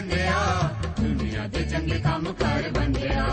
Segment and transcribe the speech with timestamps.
[0.00, 0.70] ਬੰਦਿਆ।
[1.00, 3.26] ਦੁਨੀਆ ਦੇ ਚੰਗੇ ਕੰਮ ਕਰ ਬੰਦਿਆ।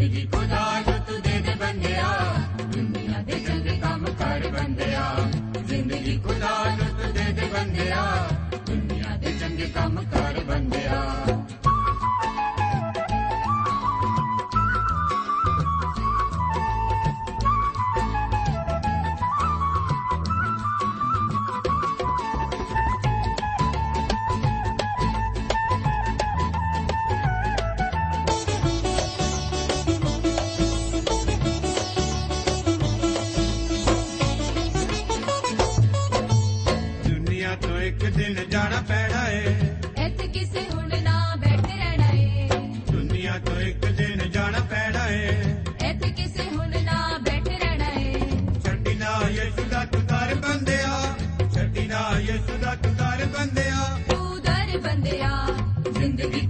[0.00, 2.34] ਜ਼ਿੰਦਗੀ ਖੁਦਾ ਨੂੰ ਤੂੰ ਦੇ ਦੇ ਬੰਦਿਆ।
[2.72, 5.16] ਦੁਨੀਆ ਦੇ ਚੰਗੇ ਕੰਮ ਕਰ ਬੰਦਿਆ।
[5.66, 8.28] ਜ਼ਿੰਦਗੀ ਖੁਦਾ ਨੂੰ ਤੂੰ ਦੇ ਦੇ ਬੰਦਿਆ।
[8.66, 10.40] ਦੁਨੀਆ ਦੇ ਚੰਗੇ ਕੰਮ ਕਰ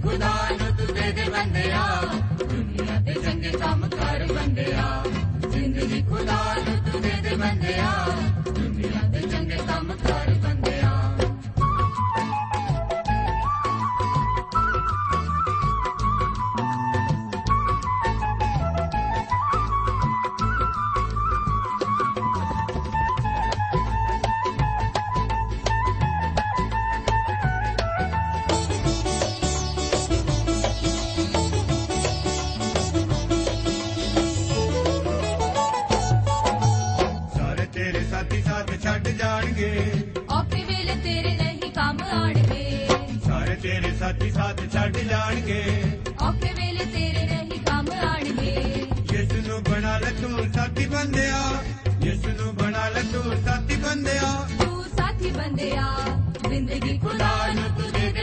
[0.01, 1.85] ਖੁਦਾ ਨੂੰ ਤੂੰ ਦੇ ਦੇ ਬੰਦਿਆ
[2.39, 5.03] ਦੁਨੀਆ ਦੇ ਚੰਗੇ ਕੰਮ ਕਰ ਬੰਦਿਆ
[5.49, 7.91] ਜ਼ਿੰਦਗੀ ਖੁਦਾ ਨੂੰ ਤੂੰ ਦੇ ਦੇ ਬੰਦਿਆ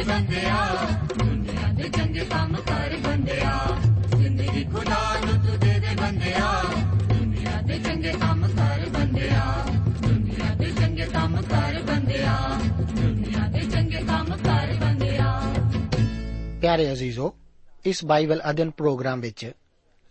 [0.09, 0.69] ਬੰਦਿਆ,
[1.19, 3.79] ਦੁਨੀਆ ਦੇ ਚੰਗੇ ਕੰਮ ਕਰ ਬੰਦਿਆ।
[4.19, 6.63] ਜ਼ਿੰਦਗੀ ਖੁਦਾ ਨੂੰ ਤੂੰ ਦੇ ਦੇ ਬੰਦਿਆ।
[7.09, 9.67] ਦੁਨੀਆ ਦੇ ਚੰਗੇ ਕੰਮ ਕਰ ਬੰਦਿਆ।
[10.03, 12.61] ਦੁਨੀਆ ਦੇ ਚੰਗੇ ਕੰਮ ਕਰ ਬੰਦਿਆ।
[12.97, 15.55] ਦੁਨੀਆ ਦੇ ਚੰਗੇ ਕੰਮ ਕਰ ਬੰਦਿਆ।
[16.61, 17.35] ਪਿਆਰੇ ਅਜ਼ੀਜ਼ੋ,
[17.85, 19.53] ਇਸ ਬਾਈਬਲ ਅਧਿਨ ਪ੍ਰੋਗਰਾਮ ਵਿੱਚ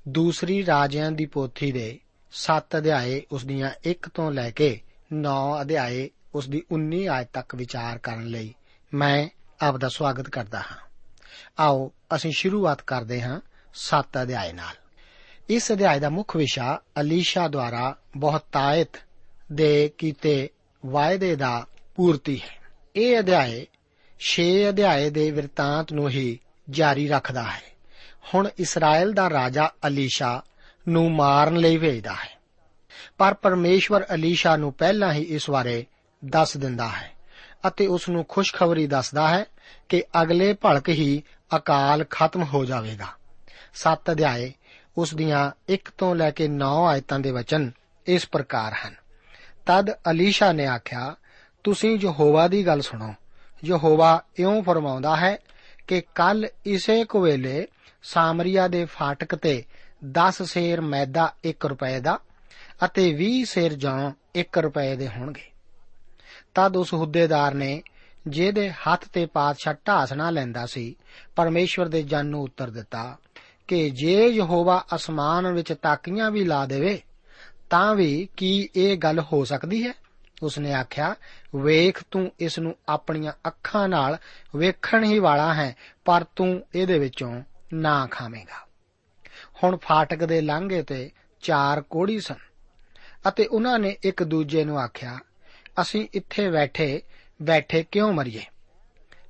[0.08, 2.00] ਦੂਸਰੀ ਰਾਜਿਆਂ ਦੀ ਪੋਥੀ ਦੇ
[2.32, 4.82] 7 ਅਧਿਆਏ ਉਸ ਦੀਆਂ 1 ਤੋਂ ਲੈ ਕੇ
[5.14, 8.54] 9 ਅਧਿਆਏ ਉਸ ਦੀ 19 ਆਇਤ ਤੱਕ ਵਿਚਾਰ ਕਰਨ ਲਈ
[8.94, 9.28] ਮੈਂ
[9.62, 10.78] ਆਪ ਦਾ ਸਵਾਗਤ ਕਰਦਾ ਹਾਂ।
[11.60, 13.42] ਆਓ ਅਸੀਂ ਸ਼ੁਰੂਆਤ ਕਰਦੇ ਹਾਂ
[13.74, 14.76] 7 ਅਧਿਆਏ ਨਾਲ।
[15.50, 18.88] ਇਸ ਅਧਿਆਏ ਦਾ ਮੁੱਖ ਵਿਸ਼ਾ ਅਲੀਸ਼ਾ ਦੁਆਰਾ ਬਹੁਤਾਇਤ
[19.52, 20.50] ਦੇ ਕੀਤੇ
[20.86, 22.62] ਵਾਅਦੇ ਦਾ ਪੂਰਤੀ ਹੈ।
[22.96, 23.68] ਇਹ ਅਧਿਆਏ
[24.20, 26.40] 6 ਅਧਿਆਏ ਦੇ ਵਿਰਤਾਂਤ ਨੂੰ ਹੀ
[26.70, 27.62] ਜਾਰੀ ਰੱਖਦਾ ਹੈ।
[28.34, 30.44] ਹੁਣ ਇਸਰਾਇਲ ਦਾ ਰਾਜਾ ਅਲੀਸ਼ਾ
[30.88, 32.38] ਨੂੰ ਮਾਰਨ ਲਈ ਭੇਜਦਾ ਹੈ।
[33.18, 35.86] ਪਰ ਪਰਮੇਸ਼ਵਰ ਅਲੀਸ਼ਾ ਨੂੰ ਪਹਿਲਾਂ ਹੀ ਇਸ ਬਾਰੇ
[36.26, 37.17] ਦੱਸ ਦਿੰਦਾ ਹੈ।
[37.68, 39.46] ਅਤੇ ਉਸ ਨੂੰ ਖੁਸ਼ਖਬਰੀ ਦੱਸਦਾ ਹੈ
[39.90, 41.24] ਕਿ ਅਗਲੇ ਭਲਕ ਹੀ
[41.56, 43.08] ਅਕਾਲ ਖਤਮ ਹੋ ਜਾਵੇਗਾ।
[43.74, 44.54] 7 ਅਧਿਆਏ,
[44.98, 47.72] ਉਸ ਦੀਆਂ 1 ਤੋਂ ਲੈ ਕੇ 9 ਆਇਤਾਂ ਦੇ ਵਚਨ
[48.08, 48.96] ਇਸ ਪ੍ਰਕਾਰ ਹਨ।
[49.66, 51.16] ਤਦ ਅਲੀਸ਼ਾ ਨੇ ਆਖਿਆ,
[51.64, 53.14] ਤੁਸੀਂ ਯਹੋਵਾ ਦੀ ਗੱਲ ਸੁਣੋ।
[53.66, 55.38] ਯਹੋਵਾ ਇਉਂ ਫਰਮਾਉਂਦਾ ਹੈ
[55.88, 57.68] ਕਿ ਕੱਲ ਇਸੇ ਕੁ ਵੇਲੇ
[58.04, 59.64] ਸਾਮਰੀਆ ਦੇ ਫਾਟਕ ਤੇ
[60.06, 62.20] 10 ਸੇਰ ਮੈਦਾ 1 ਰੁਪਏ ਦਾ
[62.86, 65.57] ਅਤੇ 20 ਸੇਰ ਜੌਂ 1 ਰੁਪਏ ਦੇ ਹੋਣਗੇ।
[66.58, 67.84] ਤਦ ਉਸ ਹੁੱਦੇਦਾਰ ਨੇ
[68.28, 70.96] ਜਿਹਦੇ ਹੱਥ ਤੇ ਪਾਤਸ਼ਾਹ ਢਾਸਣਾ ਲੈਂਦਾ ਸੀ,
[71.36, 73.18] ਪਰਮੇਸ਼ਵਰ ਦੇ ਜਨ ਨੂੰ ਉੱਤਰ ਦਿੱਤਾ
[73.68, 77.02] ਕਿ ਜੇ ਯਹੋਵਾ ਅਸਮਾਨ ਵਿੱਚ ਤਾਕੀਆਂ ਵੀ ਲਾ ਦੇਵੇ,
[77.70, 79.94] ਤਾਂ ਵੀ ਕੀ ਇਹ ਗੱਲ ਹੋ ਸਕਦੀ ਹੈ?
[80.44, 81.16] ਉਸਨੇ ਆਖਿਆ,
[81.56, 84.18] ਵੇਖ ਤੂੰ ਇਸ ਨੂੰ ਆਪਣੀਆਂ ਅੱਖਾਂ ਨਾਲ
[84.56, 85.76] ਵੇਖਣ ਹੀ ਵਾਲਾ ਹੈ,
[86.06, 87.44] ਪਰ ਤੂੰ ਇਹਦੇ ਵਿੱਚੋਂ
[87.74, 88.68] ਨਾ ਖਾਵੇਂਗਾ।
[89.64, 91.12] ਹੁਣ ਫਾਟਕ ਦੇ ਲਾਂਘੇ ਤੇ
[91.42, 92.36] ਚਾਰ ਕੋੜੀ ਸਨ
[93.28, 95.20] ਅਤੇ ਉਹਨਾਂ ਨੇ ਇੱਕ ਦੂਜੇ ਨੂੰ ਆਖਿਆ
[95.82, 97.02] ਅਸੀਂ ਇੱਥੇ ਬੈਠੇ
[97.42, 98.42] ਬੈਠੇ ਕਿਉਂ ਮਰੀਏ?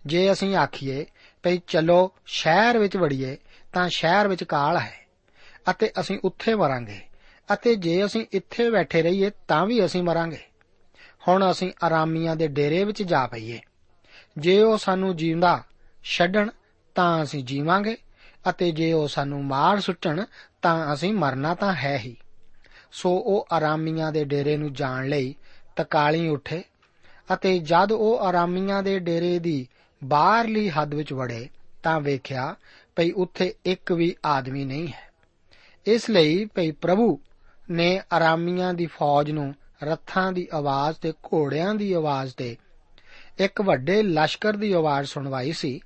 [0.05, 1.05] ਜੇ ਅਸੀਂ ਆਖੀਏ
[1.43, 3.37] ਭਈ ਚਲੋ ਸ਼ਹਿਰ ਵਿੱਚ ਵੜੀਏ,
[3.73, 5.07] ਤਾਂ ਸ਼ਹਿਰ ਵਿੱਚ ਕਾਲ ਹੈ,
[5.69, 6.99] ਅਤੇ ਅਸੀਂ ਉੱਥੇ ਮਰਾਂਗੇ,
[7.53, 10.39] ਅਤੇ ਜੇ ਅਸੀਂ ਇੱਥੇ ਬੈਠੇ ਰਹੀਏ, ਤਾਂ ਵੀ ਅਸੀਂ ਮਰਾਂਗੇ।
[11.27, 13.59] ਹੁਣ ਅਸੀਂ ਆਰਾਮੀਆਂ ਦੇ ਡੇਰੇ ਵਿੱਚ ਜਾ ਪਈਏ।
[14.37, 15.63] ਜੇ ਉਹ ਸਾਨੂੰ ਜਿਉਂਦਾ
[16.03, 16.49] ਛੱਡਣ,
[16.95, 17.97] ਤਾਂ ਅਸੀਂ ਜੀਵਾਂਗੇ,
[18.49, 20.25] ਅਤੇ ਜੇ ਉਹ ਸਾਨੂੰ ਮਾਰ ਸੁੱਟਣ,
[20.61, 22.17] ਤਾਂ ਅਸੀਂ ਮਰਨਾ ਤਾਂ ਹੈ ਹੀ।
[22.91, 25.35] ਸੋ ਉਹ ਆਰਾਮੀਆਂ ਦੇ ਡੇਰੇ ਨੂੰ ਜਾਣ ਲਈ
[25.77, 26.63] ਤਕਾਲੀ ਉੱਠੇ
[27.33, 29.67] ਅਤੇ ਜਦ ਉਹ ਆਰਾਮੀਆਂ ਦੇ ਡੇਰੇ ਦੀ
[30.03, 31.49] ਬਾਹਰਲੀ ਹੱਦ ਵਿੱਚ ਵੜੇ
[31.83, 32.55] ਤਾਂ ਵੇਖਿਆ
[32.95, 35.09] ਭਈ ਉੱਥੇ ਇੱਕ ਵੀ ਆਦਮੀ ਨਹੀਂ ਹੈ।
[35.85, 37.19] ਇਸ ਲਈ ਭਈ ਪ੍ਰਭੂ
[37.71, 42.57] ਨੇ ਆਰਾਮੀਆਂ ਦੀ ਫੌਜ ਨੂੰ ਰੱਥਾਂ ਦੀ ਆਵਾਜ਼ ਤੇ ਘੋੜਿਆਂ ਦੀ ਆਵਾਜ਼ ਤੇ
[43.39, 45.79] ਇੱਕ ਵੱਡੇ ਲਸ਼ਕਰ ਦੀ ਆਵਾਜ਼ ਸੁਣਵਾਈ ਸੀ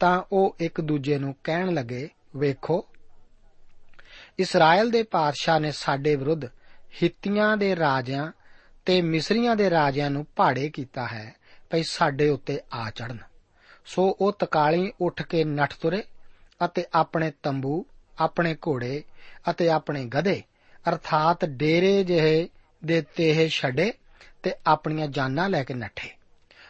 [0.00, 2.86] ਤਾਂ ਉਹ ਇੱਕ ਦੂਜੇ ਨੂੰ ਕਹਿਣ ਲੱਗੇ, ਵੇਖੋ,
[4.38, 6.44] ਇਸਰਾਇਲ ਦੇ ਪਾਤਸ਼ਾਹ ਨੇ ਸਾਡੇ ਵਿਰੁੱਧ
[7.02, 8.32] ਹਿੱਤੀਆਂ ਦੇ ਰਾਜਿਆਂ
[8.86, 11.34] ਤੇ ਮਿਸਰੀਆਂ ਦੇ ਰਾਜਿਆਂ ਨੂੰ ਭਾੜੇ ਕੀਤਾ ਹੈ
[11.70, 13.18] ਭਈ ਸਾਡੇ ਉੱਤੇ ਆ ਚੜਨ
[13.84, 16.02] ਸੋ ਉਹ ਤਕਾਲੀ ਉੱਠ ਕੇ ਨੱਠ ਤੁਰੇ
[16.64, 17.86] ਅਤੇ ਆਪਣੇ ਤੰਬੂ,
[18.20, 19.02] ਆਪਣੇ ਘੋੜੇ
[19.50, 20.42] ਅਤੇ ਆਪਣੇ ਗਧੇ,
[20.88, 22.48] ਅਰਥਾਤ ਡੇਰੇ ਜਿਹੇ
[22.84, 23.92] ਦੇ ਤੇਹ ਛੱਡੇ
[24.42, 26.08] ਤੇ ਆਪਣੀਆਂ ਜਾਨਾਂ ਲੈ ਕੇ ਨੱਠੇ।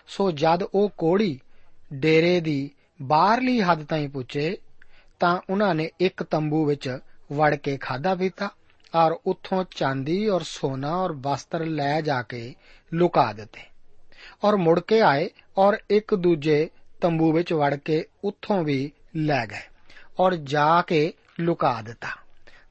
[0.09, 1.41] ਸੋ ਜਦ ਉਹ ਕੋੜੀ
[1.95, 2.71] ਡੇਰੇ ਦੀ
[3.03, 4.59] ਬਾਹਰਲੀ ਹੱਦ ਤਾਈਂ ਪੁੱਜੇ
[5.21, 6.99] ਤਾਂ ਉਹਨਾਂ ਨੇ ਇੱਕ ਤੰਬੂ ਵਿੱਚ
[7.33, 8.51] ਵੜ ਕੇ ਖਾਦਾ ਪੀਤਾ।
[8.97, 12.55] ਔਰ ਉੱਥੋਂ ਚਾਂਦੀ ਔਰ ਸੋਨਾ ਔਰ ਵਸਤਰ ਲੈ ਜਾ ਕੇ
[12.95, 13.61] ਲੁਕਾ ਦਿੱਤੇ।
[14.45, 15.29] ਔਰ ਮੁੜ ਕੇ ਆਏ
[15.59, 16.69] ਔਰ ਇੱਕ ਦੂਜੇ
[17.01, 19.63] ਤੰਬੂ ਵਿੱਚ ਵੜ ਕੇ ਉੱਥੋਂ ਵੀ ਲੈ ਗਏ
[20.21, 22.09] ਔਰ ਜਾ ਕੇ ਲੁਕਾ ਦਿੱਤਾ।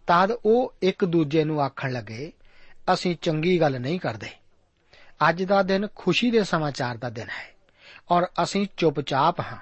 [0.08, 2.32] ਤਦ ਉਹ ਇੱਕ ਦੂਜੇ ਨੂੰ ਆਖਣ ਲੱਗੇ,
[2.94, 4.30] ਅਸੀਂ ਚੰਗੀ ਗੱਲ ਨਹੀਂ ਕਰਦੇ।
[5.30, 7.56] ਅੱਜ ਦਾ ਦਿਨ ਖੁਸ਼ੀ ਦੇ ਸਮਾਚਾਰ ਦਾ ਦਿਨ ਹੈ
[8.12, 9.58] ਔਰ ਅਸੀਂ ਚੁੱਪਚਾਪ ਹਾਂ।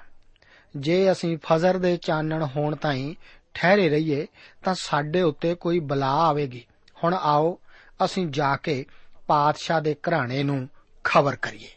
[0.76, 3.14] ਜੇ ਅਸੀਂ ਫਜ਼ਰ ਦੇ ਚਾਨਣ ਹੋਣ ਤਾਈਂ
[3.54, 4.26] ਠਹਿਰੇ ਰਹੀਏ,
[4.64, 6.66] ਤਾਂ ਸਾਡੇ ਉੱਤੇ ਕੋਈ ਬਲਾ ਆਵੇਗੀ।
[7.04, 7.58] ਹੁਣ ਆਓ,
[8.04, 8.86] ਅਸੀਂ ਜਾ ਕੇ
[9.26, 10.68] ਪਾਤਸ਼ਾਹ ਦੇ ਘਰਾਣੇ ਨੂੰ
[11.04, 11.68] ਖਬਰ ਕਰੀਏ।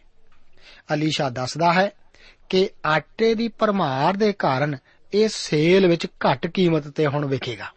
[0.94, 1.92] ਅਲੀਸ਼ਾ ਦੱਸਦਾ ਹੈ
[2.50, 4.78] ਕਿ ਆਟੇ ਦੀ ਪਰਮਾਰ ਦੇ ਕਾਰਨ
[5.14, 7.72] ਇਹ ਸੇਲ ਵਿੱਚ ਘੱਟ ਕੀਮਤ ਤੇ ਹੁਣ ਵਿਕੇਗਾ।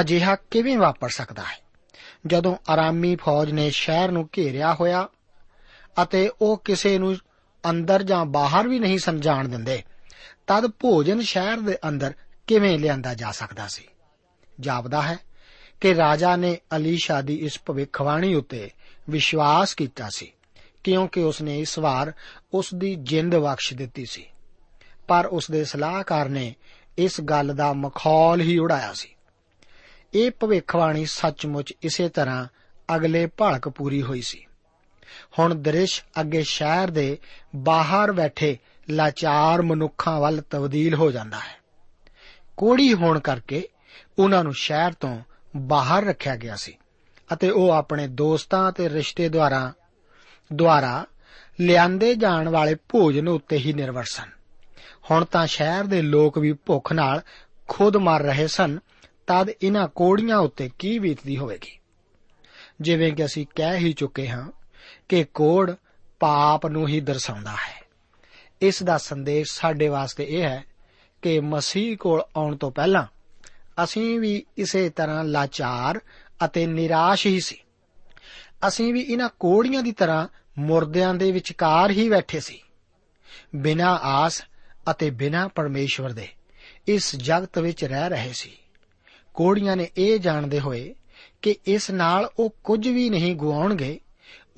[0.00, 1.68] ਅਜਿਹਾ ਕਿਵੇਂ ਵਾਪਰ ਸਕਦਾ ਹੈ?
[2.26, 5.08] ਜਦੋਂ ਆਰਾਮੀ ਫੌਜ ਨੇ ਸ਼ਹਿਰ ਨੂੰ ਘੇਰਿਆ ਹੋਇਆ
[6.02, 7.16] ਅਤੇ ਉਹ ਕਿਸੇ ਨੂੰ
[7.70, 9.82] ਅੰਦਰ ਜਾਂ ਬਾਹਰ ਵੀ ਨਹੀਂ ਸਨ ਜਾਣ ਦਿੰਦੇ,
[10.46, 12.12] ਤਦ ਭੋਜਨ ਸ਼ਹਿਰ ਦੇ ਅੰਦਰ
[12.48, 13.84] ਕਿਵੇਂ ਲਿਆਂਦਾ ਜਾ ਸਕਦਾ ਸੀ?
[14.60, 15.18] ਜਾਪਦਾ ਹੈ
[15.80, 18.70] ਕਿ ਰਾਜਾ ਨੇ ਅਲੀਸ਼ਾ ਦੀ ਇਸ ਭਵਿੱਖਬਾਣੀ ਉੱਤੇ
[19.10, 20.32] ਵਿਸ਼ਵਾਸ ਕੀਤਾ ਸੀ,
[20.84, 22.12] ਕਿਉਂਕਿ ਉਸਨੇ ਇਸ ਵਾਰ
[22.54, 24.26] ਉਸ ਦੀ ਜਿੰਦ ਬਖਸ਼ ਦਿੱਤੀ ਸੀ।
[25.08, 26.54] ਪਰ ਉਸ ਦੇ ਸਲਾਹਕਾਰ ਨੇ
[26.98, 29.08] ਇਸ ਗੱਲ ਦਾ ਮਖੌਲ ਹੀ ਉਡਾਇਆ ਸੀ।
[30.14, 32.46] ਇਹ ਭਵਿੱਖਬਾਣੀ ਸੱਚਮੁੱਚ ਇਸੇ ਤਰ੍ਹਾਂ
[32.96, 34.46] ਅਗਲੇ ਭਲਕ ਪੂਰੀ ਹੋਈ ਸੀ।
[35.38, 37.18] ਹੁਣ ਦ੍ਰਿਸ਼ ਅੱਗੇ ਸ਼ਹਿਰ ਦੇ
[37.56, 38.58] ਬਾਹਰ ਬੈਠੇ
[38.90, 41.57] ਲਾਚਾਰ ਮਨੁੱਖਾਂ ਵੱਲ ਤਬਦੀਲ ਹੋ ਜਾਂਦਾ ਹੈ।
[42.58, 43.68] ਕੋੜੀ ਹੋਣ ਕਰਕੇ
[44.18, 45.20] ਉਹਨਾਂ ਨੂੰ ਸ਼ਹਿਰ ਤੋਂ
[45.56, 46.78] ਬਾਹਰ ਰੱਖਿਆ ਗਿਆ ਸੀ
[47.32, 49.72] ਅਤੇ ਉਹ ਆਪਣੇ ਦੋਸਤਾਂ ਤੇ ਰਿਸ਼ਤੇਦਾਰਾਂ
[50.52, 51.06] ਦੁਆਰਾ
[51.60, 54.30] ਲਿਆਂਦੇ ਜਾਣ ਵਾਲੇ ਭੋਜਨ ਉੱਤੇ ਹੀ ਨਿਰਭਰ ਸਨ।
[55.10, 57.22] ਹੁਣ ਤਾਂ ਸ਼ਹਿਰ ਦੇ ਲੋਕ ਵੀ ਭੁੱਖ ਨਾਲ
[57.68, 58.78] ਖੁਦ ਮਰ ਰਹੇ ਸਨ।
[59.26, 61.78] ਤਦ ਇਹਨਾਂ ਕੋੜੀਆਂ ਉੱਤੇ ਕੀ ਬੀਤਦੀ ਹੋਵੇਗੀ?
[62.80, 64.52] ਜਿਵੇਂ ਕਿ ਅਸੀਂ ਕਹਿ ਹੀ ਚੁੱਕੇ ਹਾਂ
[65.08, 65.74] ਕਿ ਕੋੜ
[66.20, 67.84] ਪਾਪ ਨੂੰ ਹੀ ਦਰਸਾਉਂਦਾ ਹੈ।
[68.62, 70.64] ਇਸ ਦਾ ਸੰਦੇਸ਼ ਸਾਡੇ ਵਾਸਤੇ ਇਹ ਹੈ
[71.22, 73.06] ਕਿ ਮਸੀਹ ਕੋਲ ਆਉਣ ਤੋਂ ਪਹਿਲਾਂ
[73.84, 76.00] ਅਸੀਂ ਵੀ ਇਸੇ ਤਰ੍ਹਾਂ ਲਾਚਾਰ
[76.44, 77.58] ਅਤੇ ਨਿਰਾਸ਼ ਹੀ ਸੀ।
[78.68, 82.62] ਅਸੀਂ ਵੀ ਇਹਨਾਂ ਕੋੜੀਆਂ ਦੀ ਤਰ੍ਹਾਂ ਮੁਰਦਿਆਂ ਦੇ ਵਿਚਕਾਰ ਹੀ ਬੈਠੇ ਸੀ।
[83.56, 84.42] ਬਿਨਾਂ ਆਸ
[84.90, 86.28] ਅਤੇ ਬਿਨਾਂ ਪਰਮੇਸ਼ਵਰ ਦੇ
[86.86, 88.52] ਇਸ ਜਗਤ ਵਿੱਚ ਰਹਿ ਰਹੇ ਸੀ।
[89.34, 90.94] ਕੋੜੀਆਂ ਨੇ ਇਹ ਜਾਣਦੇ ਹੋਏ
[91.42, 94.00] ਕਿ ਇਸ ਨਾਲ ਉਹ ਕੁਝ ਵੀ ਨਹੀਂ ਗਵਾਉਣਗੇ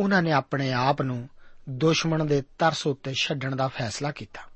[0.00, 1.28] ਉਹਨਾਂ ਨੇ ਆਪਣੇ ਆਪ ਨੂੰ
[1.68, 4.49] ਦੁਸ਼ਮਣ ਦੇ ਤਰਸ ਉੱਤੇ ਛੱਡਣ ਦਾ ਫੈਸਲਾ ਕੀਤਾ।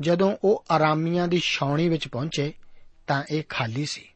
[0.00, 2.52] ਜਦੋਂ ਉਹ ਆਰਾਮੀਆਂ ਦੀ ਛਾਉਣੀ ਵਿੱਚ ਪਹੁੰਚੇ
[3.06, 4.08] ਤਾਂ ਇਹ ਖਾਲੀ ਸੀ।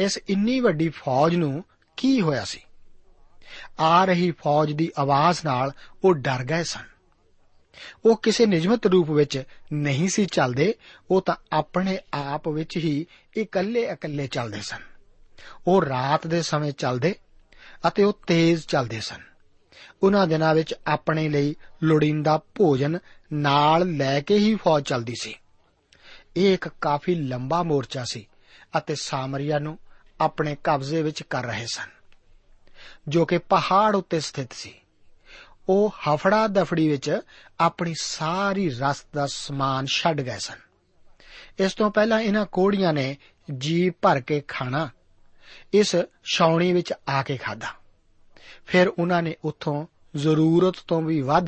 [0.00, 1.64] ਇਸ ਇੰਨੀ ਵੱਡੀ ਫੌਜ ਨੂੰ
[1.96, 2.60] ਕੀ ਹੋਇਆ ਸੀ?
[3.80, 5.72] ਆ ਰਹੀ ਫੌਜ ਦੀ ਆਵਾਜ਼ ਨਾਲ
[6.04, 6.94] ਉਹ ਡਰ ਗਏ ਸਨ।
[8.04, 10.74] ਉਹ ਕਿਸੇ ਨਿਯਮਤ ਰੂਪ ਵਿੱਚ ਨਹੀਂ ਸੀ ਚੱਲਦੇ,
[11.10, 14.80] ਉਹ ਤਾਂ ਆਪਣੇ ਆਪ ਵਿੱਚ ਹੀ ਇਕੱਲੇ ਇਕੱਲੇ ਚੱਲਦੇ ਸਨ।
[15.66, 17.14] ਉਹ ਰਾਤ ਦੇ ਸਮੇਂ ਚੱਲਦੇ
[17.88, 19.33] ਅਤੇ ਉਹ ਤੇਜ਼ ਚੱਲਦੇ ਸਨ।
[20.02, 22.98] ਉਹਨਾਂ ਦਿਨਾਂ ਵਿੱਚ ਆਪਣੇ ਲਈ ਲੋੜੀਂਦਾ ਭੋਜਨ
[23.32, 25.34] ਨਾਲ ਲੈ ਕੇ ਹੀ ਫੌਜ ਚੱਲਦੀ ਸੀ।
[26.36, 28.28] ਇਹ ਇੱਕ ਕਾਫੀ ਲੰਬਾ ਮੋਰਚਾ ਸੀ
[28.78, 29.78] ਅਤੇ ਸਾਮਰੀਆ ਨੂੰ
[30.20, 31.88] ਆਪਣੇ ਕਬਜ਼ੇ ਵਿੱਚ ਕਰ ਰਹੇ ਸਨ।
[33.08, 34.74] ਜੋ ਕਿ ਪਹਾੜ ਉੱਤੇ ਸਥਿਤ ਸੀ।
[35.68, 37.20] ਉਹ ਹਫੜਾ ਦਫੜੀ ਵਿੱਚ
[37.60, 40.58] ਆਪਣੀ ਸਾਰੀ ਰਸਤ ਦਾ ਸਮਾਨ ਛੱਡ ਗਏ ਸਨ।
[41.58, 43.16] ਇਸ ਤੋਂ ਪਹਿਲਾਂ ਇਹਨਾਂ ਕੋੜੀਆਂ ਨੇ
[43.58, 44.90] ਜੀ ਭਰ ਕੇ ਖਾਣਾ
[45.72, 45.96] ਇਸ
[46.34, 47.66] ਛਾਉਣੀ ਵਿੱਚ ਆ ਕੇ ਖਾਦਾ
[48.66, 51.46] ਫਿਰ ਉਹਨਾਂ ਨੇ ਉੱਥੋਂ ਜ਼ਰੂਰਤ ਤੋਂ ਵੀ ਵੱਧ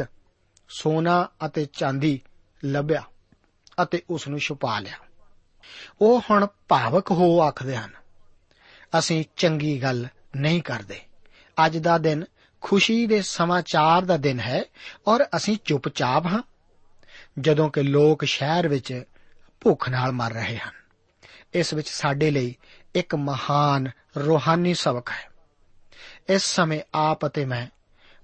[0.69, 2.21] ਸੋਨਾ ਅਤੇ ਚਾਂਦੀ
[2.65, 3.03] ਲੱਭਿਆ
[3.83, 4.97] ਅਤੇ ਉਸ ਨੂੰ ਛੁਪਾ ਲਿਆ।
[6.01, 7.93] ਉਹ ਹੁਣ ਭਾਵਕ ਹੋ ਆਖਦੇ ਹਨ,
[8.99, 10.07] ਅਸੀਂ ਚੰਗੀ ਗੱਲ
[10.37, 11.01] ਨਹੀਂ ਕਰਦੇ।
[11.67, 12.25] ਅੱਜ ਦਾ ਦਿਨ
[12.61, 14.65] ਖੁਸ਼ੀ ਦੇ ਸਮਾਚਾਰ ਦਾ ਦਿਨ ਹੈ
[15.07, 16.43] ਔਰ ਅਸੀਂ ਚੁੱਪਚਾਪ ਹਾਂ,
[17.39, 19.03] ਜਦੋਂ ਕਿ ਲੋਕ ਸ਼ਹਿਰ ਵਿੱਚ
[19.61, 20.73] ਭੁੱਖ ਨਾਲ ਮਰ ਰਹੇ ਹਨ।
[21.55, 22.57] ਇਸ ਵਿੱਚ ਸਾਡੇ ਲਈ
[22.95, 25.36] ਇੱਕ ਮਹਾਨ ਰੋਹਾਨੀ ਸਬਕ ਹੈ।
[26.28, 27.66] ਇਸ ਸਮੇਂ ਆਪ ਅਤੇ ਮੈਂ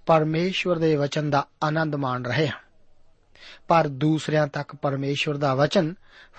[0.06, 2.58] ਪਰਮੇਸ਼ਵਰ ਦੇ ਵਚਨ ਦਾ ਆਨੰਦ ਮਾਣ ਰਹੇ ਹਾਂ।
[3.68, 5.94] ਪਰ ਦੂਸਰਿਆਂ ਤੱਕ ਪਰਮੇਸ਼ਵਰ ਦਾ ਵਚਨ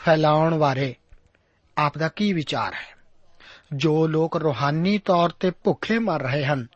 [0.05, 0.96] ਫੈਲਾਉਣ ਬਾਰੇ
[1.77, 2.96] ਆਪ ਦਾ ਕੀ ਵਿਚਾਰ ਹੈ?
[3.74, 6.67] ਜੋ ਲੋਕ ਰੋਹਾਨੀ ਤੌਰ ਤੇ ਭੁੱਖੇ ਮਰ ਰਹੇ ਹਨ,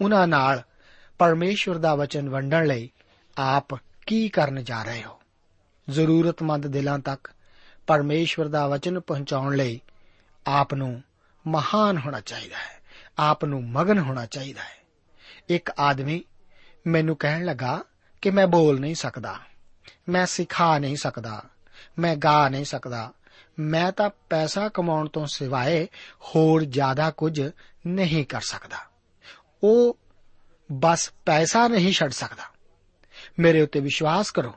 [0.00, 0.62] ਉਹਨਾਂ ਨਾਲ
[1.18, 2.90] ਪਰਮੇਸ਼ਵਰ ਦਾ ਵਚਨ ਵੰਡਣ ਲਈ
[3.38, 3.74] ਆਪ
[4.06, 5.20] ਕੀ ਕਰਨ ਜਾ ਰਹੇ ਹੋ?
[5.90, 7.30] ਜ਼ਰੂਰਤਮੰਦ ਦਿਲਾਂ ਤੱਕ
[7.86, 9.80] ਪਰਮੇਸ਼ਵਰ ਦਾ ਵਚਨ ਪਹੁੰਚਾਉਣ ਲਈ
[10.46, 11.02] ਆਪ ਨੂੰ
[11.46, 12.75] ਮਹਾਨ ਹੋਣਾ ਚਾਹੀਦਾ ਹੈ।
[13.18, 14.76] ਆਪ ਨੂੰ ਮਗਨ ਹੋਣਾ ਚਾਹੀਦਾ ਹੈ।
[15.48, 16.24] ਇੱਕ ਆਦਮੀ
[16.86, 17.84] ਮੈਨੂੰ ਕਹਿਣ ਲੱਗਾ
[18.22, 19.38] ਕਿ ਮੈਂ ਬੋਲ ਨਹੀਂ ਸਕਦਾ,
[20.08, 21.42] ਮੈਂ ਸਿਖਾ ਨਹੀਂ ਸਕਦਾ,
[21.98, 23.12] ਮੈਂ ਗਾ ਨਹੀਂ ਸਕਦਾ,
[23.58, 25.84] ਮੈਂ ਤਾਂ ਪੈਸਾ ਕਮਾਉਣ ਤੋਂ ਸਿਵਾਏ
[26.20, 27.50] ਹੋਰ ਜ਼ਿਆਦਾ ਕੁਝ
[27.86, 28.76] ਨਹੀਂ ਕਰ ਸਕਦਾ।
[29.64, 29.98] ਉਹ
[30.72, 32.42] ਬਸ ਪੈਸਾ ਨਹੀਂ ਛੱਡ ਸਕਦਾ।
[33.38, 34.54] ਮੇਰੇ ਉੱਤੇ ਵਿਸ਼ਵਾਸ ਕਰੋ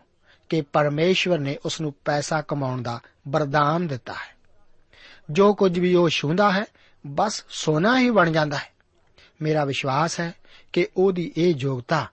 [0.50, 4.40] ਕਿ ਪਰਮੇਸ਼ਵਰ ਨੇ ਉਸ ਨੂੰ ਪੈਸਾ ਕਮਾਉਣ ਦਾ ਵਰਦਾਨ ਦਿੱਤਾ ਹੈ।
[5.32, 6.66] ਜੋ ਕੁਝ ਵੀ ਉਹ ਛੂੰਦਾ ਹੈ
[7.08, 8.72] ਬਸ ਸੋਨਾ ਹੀ ਬਣ ਜਾਂਦਾ ਹੈ।
[9.42, 10.34] ਮੇਰਾ ਵਿਸ਼ਵਾਸ ਹੈ
[10.74, 12.08] ਕਿ ਉਹਦੀ ਇਹ ਯੋਗਤਾ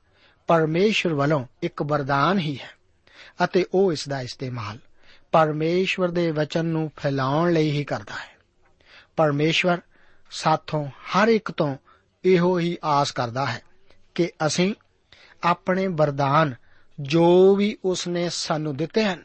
[0.47, 2.71] ਪਰਮੇਸ਼ਵਰ ਵੱਲੋਂ ਇੱਕ ਵਰਦਾਨ ਹੀ ਹੈ
[3.45, 4.79] ਅਤੇ ਉਹ ਇਸ ਦਾ ਇਸਤੇਮਾਲ
[5.33, 8.37] ਪਰਮੇਸ਼ਵਰ ਦੇ ਵਚਨ ਨੂੰ ਫੈਲਾਉਣ ਲਈ ਹੀ ਕਰਦਾ ਹੈ।
[9.17, 9.79] ਪਰਮੇਸ਼ਵਰ
[10.31, 11.77] ਸਾਥੋਂ ਹਰ ਇੱਕ ਤੋਂ
[12.25, 13.63] ਇਹੋ ਹੀ ਆਸ ਕਰਦਾ ਹੈ
[14.15, 14.75] ਕਿ ਅਸੀਂ
[15.43, 16.55] ਆਪਣੇ ਵਰਦਾਨ
[17.01, 19.23] ਜੋ ਵੀ ਉਸ ਨੇ ਸਾਨੂੰ ਦਿੱਤੇ ਹਨ,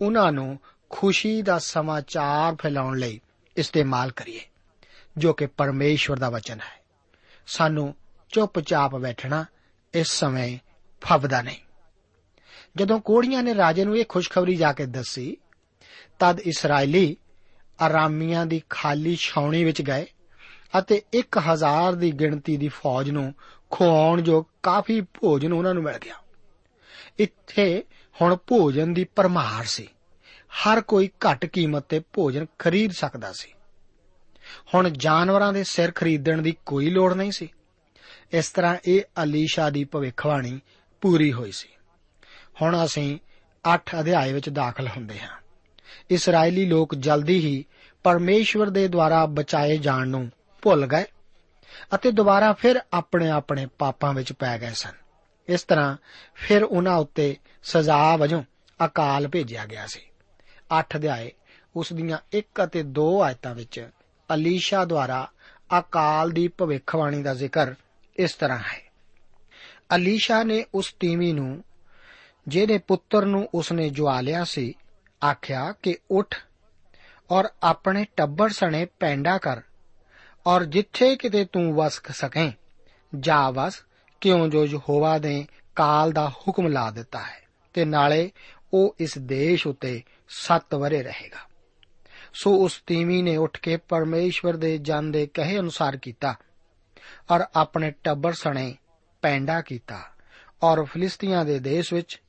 [0.00, 0.58] ਉਹਨਾਂ ਨੂੰ
[0.90, 3.20] ਖੁਸ਼ੀ ਦਾ ਸਮਾਚਾਰ ਫੈਲਾਉਣ ਲਈ
[3.56, 4.47] ਇਸਤੇਮਾਲ ਕਰੀਏ।
[5.18, 6.84] ਜੋ ਕਿ ਪਰਮੇਸ਼ਵਰ ਦਾ ਵਚਨ ਹੈ।
[7.46, 7.94] ਸਾਨੂੰ
[8.32, 9.44] ਚੁੱਪਚਾਪ ਬੈਠਣਾ
[9.94, 10.58] ਇਸ ਸਮੇਂ
[11.00, 11.58] ਫਬਦਾ ਨਹੀਂ।
[12.76, 15.36] ਜਦੋਂ ਕੋੜੀਆਂ ਨੇ ਰਾਜੇ ਨੂੰ ਇਹ ਖੁਸ਼ਖਬਰੀ ਜਾ ਕੇ ਦੱਸੀ,
[16.18, 17.16] ਤਦ ਇਸرائیਲੀ
[17.80, 20.06] ਆਰਾਮੀਆਂ ਦੀ ਖਾਲੀ ਛਾਉਣੀ ਵਿੱਚ ਗਏ
[20.78, 23.34] ਅਤੇ 1000 ਦੀ ਗਿਣਤੀ ਦੀ ਫੌਜ ਨੂੰ
[23.72, 26.14] ਖਵਾਉਣ ਜੋ ਕਾਫੀ ਭੋਜਨ ਉਹਨਾਂ ਨੂੰ ਮਿਲ ਗਿਆ।
[27.18, 27.84] ਇੱਥੇ
[28.22, 29.88] ਹੁਣ ਭੋਜਨ ਦੀ ਪਰਮਾਰ ਸੀ।
[30.48, 33.52] ਹਰ ਕੋਈ ਘੱਟ ਕੀਮਤ ਤੇ ਭੋਜਨ ਖਰੀਦ ਸਕਦਾ ਸੀ।
[34.74, 37.48] ਹੁਣ ਜਾਨਵਰਾਂ ਦੇ ਸਿਰ ਖਰੀਦਣ ਦੀ ਕੋਈ ਲੋੜ ਨਹੀਂ ਸੀ।
[38.32, 40.60] ਇਸ ਤਰ੍ਹਾਂ ਇਹ ਅਲੀਸ਼ਾ ਦੀ ਭਵਿੱਖਬਾਣੀ
[41.00, 41.68] ਪੂਰੀ ਹੋਈ ਸੀ।
[42.62, 43.18] ਹੁਣ ਅਸੀਂ
[43.74, 45.38] 8 ਅਧਿਆਏ ਵਿੱਚ ਦਾਖਲ ਹੁੰਦੇ ਹਾਂ।
[46.10, 47.64] ਇਸرائیਲੀ ਲੋਕ ਜਲਦੀ ਹੀ
[48.02, 50.30] ਪਰਮੇਸ਼ਵਰ ਦੇ ਦੁਆਰਾ ਬਚਾਏ ਜਾਣ ਨੂੰ
[50.62, 51.04] ਭੁੱਲ ਗਏ
[51.94, 54.92] ਅਤੇ ਦੁਬਾਰਾ ਫਿਰ ਆਪਣੇ ਆਪਣੇ ਪਾਪਾਂ ਵਿੱਚ ਪੈ ਗਏ ਸਨ।
[55.48, 55.96] ਇਸ ਤਰ੍ਹਾਂ
[56.34, 58.42] ਫਿਰ ਉਹਨਾਂ ਉੱਤੇ ਸਜ਼ਾ ਵਜੋਂ
[58.84, 60.00] ਅਕਾਲ ਭੇਜਿਆ ਗਿਆ ਸੀ।
[60.78, 61.32] 8 ਅਧਿਆਏ
[61.76, 63.90] ਉਸ ਦੀਆਂ 1 ਅਤੇ 2 ਆਇਤਾਂ ਵਿੱਚ
[64.34, 65.30] ਅਲੀਸ਼ਾ ਦੁਆਰਾ
[65.78, 67.74] ਅਕਾਲ ਦੀ ਭਵਿੱਖਬਾਣੀ ਦਾ ਜ਼ਿਕਰ
[68.16, 68.90] ਇਸ ਤਰ੍ਹਾਂ ਹੈ।
[69.94, 71.64] ਅਲੀਸ਼ਾ ਨੇ ਉਸ ਤੀਵੀ ਨੂੰ,
[72.48, 74.74] ਜਿਹਦੇ ਪੁੱਤਰ ਨੂੰ ਉਸਨੇ ਜਵਾ ਲਿਆ ਸੀ,
[75.24, 76.34] ਆਖਿਆ ਕਿ ਉਠ
[77.30, 79.60] ਔਰ ਆਪਣੇ ਟੱਬਰ ਸਣੇ ਪੈਂਡਾ ਕਰ
[80.46, 82.52] ਔਰ ਜਿੱਥੇ ਕਿਤੇ ਤੂੰ ਵਸ ਸਕੇ,
[83.18, 83.82] ਜਾ ਵਸ,
[84.20, 87.42] ਕਿਉਂ ਜੋ ਯਹੋਵਾ ਨੇ ਕਾਲ ਦਾ ਹੁਕਮ ਲਾ ਦਿੱਤਾ ਹੈ
[87.72, 88.30] ਤੇ ਨਾਲੇ
[88.74, 91.47] ਉਹ ਇਸ ਦੇਸ਼ ਉਤੇ 7 ਵਰੇ ਰਹੇਗਾ।
[92.34, 96.34] ਸੋ ਉਸ ਤੀਵੀ ਨੇ ਉੱਠ ਕੇ ਪਰਮੇਸ਼ਵਰ ਦੇ ਜਨ ਦੇ ਕਹੇ ਅਨੁਸਾਰ ਕੀਤਾ
[97.30, 98.76] ਔਰ ਆਪਣੇ ਟੱਬਰ ਸਣੇ
[99.22, 100.02] ਪੈਂਡਾ ਕੀਤਾ
[100.62, 102.22] ਔਰ ਫਿਲਿਸਤੀਆਂ ਦੇ ਦੇਸ਼ ਵਿੱਚ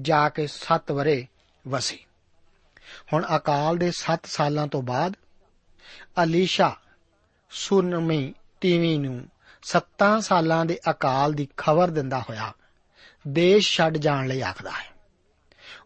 [0.00, 1.26] ਜਾ ਕੇ 7 ਵਰੇ
[1.68, 1.98] ਵਸੀ।
[3.12, 5.16] ਹੁਣ ਅਕਾਲ ਦੇ 7 ਸਾਲਾਂ ਤੋਂ ਬਾਅਦ
[6.22, 6.76] ਅਲੀਸ਼ਾ
[7.50, 9.26] ਸੁਨਮੀ ਤੀਵੀ ਨੂੰ
[9.62, 12.52] 7 ਸਾਲਾਂ ਦੇ ਅਕਾਲ ਦੀ ਖਬਰ ਦਿੰਦਾ ਹੋਇਆ
[13.28, 14.96] ਦੇਸ਼ ਛੱਡ ਜਾਣ ਲਈ ਆਖਦਾ ਹੈ।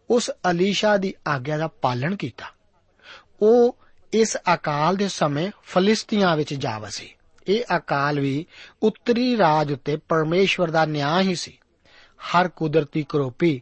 [0.09, 2.45] ਉਸ ਅਲੀਸ਼ਾ ਦੀ ਆਗਿਆ ਦਾ ਪਾਲਣ ਕੀਤਾ।
[3.41, 3.77] ਉਹ
[4.13, 7.13] ਇਸ ਅਕਾਲ ਦੇ ਸਮੇਂ ਫਲਿਸਤੀਆਂ ਵਿੱਚ ਜਾ ਵਸੀ।
[7.47, 8.45] ਇਹ ਅਕਾਲ ਵੀ
[8.83, 11.57] ਉੱਤਰੀ ਰਾਜ ਉੱਤੇ ਪਰਮੇਸ਼ਵਰ ਦਾ ਨਿਆਂ ਹੀ ਸੀ।
[12.17, 13.61] ਹਰ ਕੁਦਰਤੀ ਕਰੋਪੀ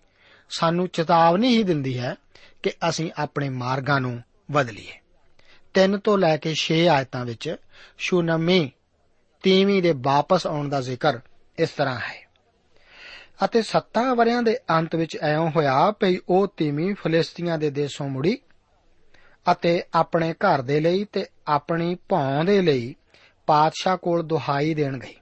[0.49, 2.15] ਸਾਨੂੰ ਚੇਤਾਵਨੀ ਹੀ ਦਿੰਦੀ ਹੈ
[2.63, 4.99] ਕਿ ਅਸੀਂ ਆਪਣੇ ਮਾਰਗਾਂ ਨੂੰ ਬਦਲੀਏ।
[5.73, 7.55] 3 ਤੋਂ ਲੈ ਕੇ 6 ਆਇਤਾਂ ਵਿੱਚ
[7.97, 8.71] ਸ਼ੂਨਮੀ
[9.43, 11.19] ਤੀਵੀਂ ਦੇ ਵਾਪਸ ਆਉਣ ਦਾ ਜ਼ਿਕਰ
[11.59, 12.29] ਇਸ ਤਰ੍ਹਾਂ ਹੈ।
[13.45, 18.37] ਅਤੇ 7 ਵਰਿਆਂ ਦੇ ਅੰਤ ਵਿੱਚ ਐਉਂ ਹੋਇਆ ਭਈ ਉਹ ਤੀਵੀਂ ਫਲਿਸਤੀਆਂ ਦੇ ਦੇਸ਼ੋਂ ਮੁੜੀ
[19.51, 22.95] ਅਤੇ ਆਪਣੇ ਘਰ ਦੇ ਲਈ ਤੇ ਆਪਣੀ ਭੌਂ ਦੇ ਲਈ
[23.45, 25.15] ਪਾਤਸ਼ਾਹ ਕੋਲ ਦੁਹਾਈ ਦੇਣ ਗਈ।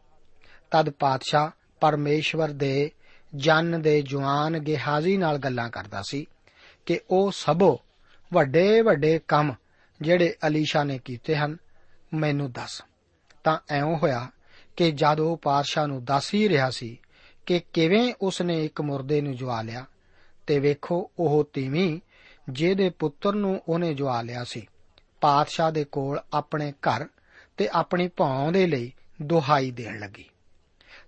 [0.71, 2.91] ਤਦ ਪਾਤਸ਼ਾਹ ਪਰਮੇਸ਼ਵਰ ਦੇ
[3.35, 6.25] ਜਨ ਦੇ ਜਵਾਨ ਗਿਹਾਜ਼ੀ ਨਾਲ ਗੱਲਾਂ ਕਰਦਾ ਸੀ
[6.85, 7.79] ਕਿ ਉਹ ਸਭੋ
[8.33, 9.53] ਵੱਡੇ ਵੱਡੇ ਕੰਮ
[10.01, 11.57] ਜਿਹੜੇ ਅਲੀਸ਼ਾ ਨੇ ਕੀਤੇ ਹਨ,
[12.13, 12.81] ਮੈਨੂੰ ਦੱਸ।
[13.43, 14.27] ਤਾਂ ਐਉਂ ਹੋਇਆ
[14.77, 16.99] ਕਿ ਜਦ ਉਹ ਪਾਤਸ਼ਾਹ ਨੂੰ ਦੱਸ ਹੀ ਰਿਹਾ ਸੀ
[17.45, 19.85] ਕਿ ਕਿਵੇਂ ਉਸਨੇ ਇੱਕ ਮੁਰਦੇ ਨੂੰ ਜਵਾ ਲਿਆ,
[20.47, 21.99] ਤੇ ਵੇਖੋ ਉਹ ਤੀਵੀਂ
[22.49, 24.67] ਜਿਹਦੇ ਪੁੱਤਰ ਨੂੰ ਉਹਨੇ ਜਵਾ ਲਿਆ ਸੀ।
[25.21, 27.07] ਪਾਤਸ਼ਾਹ ਦੇ ਕੋਲ ਆਪਣੇ ਘਰ
[27.57, 30.29] ਤੇ ਆਪਣੀ ਭੌਂ ਦੇ ਲਈ ਦੁਹਾਈ ਦੇਣ ਲੱਗੀ।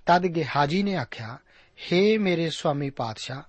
[0.06, 1.38] ਤਦ ਗਿਹਾਜੀ ਨੇ ਆਖਿਆ,
[1.92, 3.42] ਹੇ ਮੇਰੇ ਸੁਆਮੀ ਪਾਤਸ਼ਾਹ,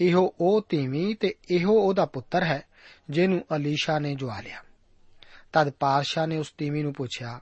[0.00, 2.62] ਇਹੋ ਉਹ ਤੀਵੀਂ ਤੇ ਇਹੋ ਉਹਦਾ ਪੁੱਤਰ ਹੈ
[3.10, 4.62] ਜਿਹਨੂੰ ਅਲੀਸ਼ਾ ਨੇ ਜਵਾ ਲਿਆ।
[5.52, 7.40] ਤਦ ਪਾਤਸ਼ਾਹ ਨੇ ਉਸ ਤੀਵੀਂ ਨੂੰ ਪੁੱਛਿਆ,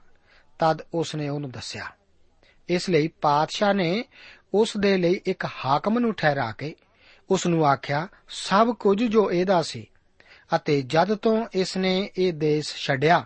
[0.59, 1.85] ਤਦ ਉਸਨੇ ਉਹਨੂੰ ਦੱਸਿਆ।
[2.69, 4.05] ਇਸ ਲਈ ਪਾਤਸ਼ਾਹ ਨੇ
[4.53, 6.75] ਉਸ ਦੇ ਲਈ ਇੱਕ ਹਾਕਮ ਨੂੰ ਠਹਿਰਾ ਕੇ
[7.29, 9.89] ਉਸ ਨੂੰ ਆਖਿਆ, ਸਭ ਕੁਝ ਜੋ ਇਹਦਾ ਸੀ
[10.55, 13.25] ਅਤੇ ਜਦ ਤੋਂ ਇਸ ਨੇ ਇਹ ਦੇਸ਼ ਛੱਡਿਆ,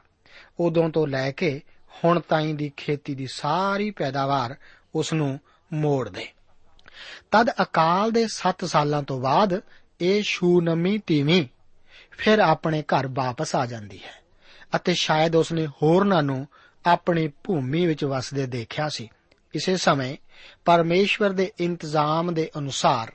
[0.60, 1.62] ਉਦੋਂ ਤੋਂ ਲੈ ਕੇ
[2.03, 4.55] ਹੁਣ ਤਾਈਂ ਦੀ ਖੇਤੀ ਦੀ ਸਾਰੀ ਪੈਦਾਵਾਰ
[4.95, 5.39] ਉਸ ਨੂੰ
[5.74, 6.27] ਮੋੜ ਦੇ।
[7.31, 9.62] ਤਦ ਅਕਾਲ ਦੇ 7 ਸਾਲਾਂ ਤੋਂ ਬਾਅਦ
[10.01, 11.48] ਇਹ ਸ਼ੂਨਮੀ ਤੀਵੀਂ
[12.12, 14.22] ਫਿਰ ਆਪਣੇ ਘਰ ਵਾਪਸ ਆ ਜਾਂਦੀ ਹੈ
[14.75, 16.47] ਅਤੇ ਸ਼ਾਇਦ ਉਸਨੇ ਹੋਰਨਾਂ ਨੂੰ
[16.86, 19.10] ਆਪਣੀ ਭੂਮੀ ਵਿੱਚ ਵਸਦੇ ਦੇਖਿਆ ਸੀ।
[19.54, 20.17] ਇਸੇ ਸਮੇਂ
[20.65, 23.12] ਪਰਮੇਸ਼ਵਰ ਦੇ ਇੰਤਜ਼ਾਮ ਦੇ ਅਨੁਸਾਰ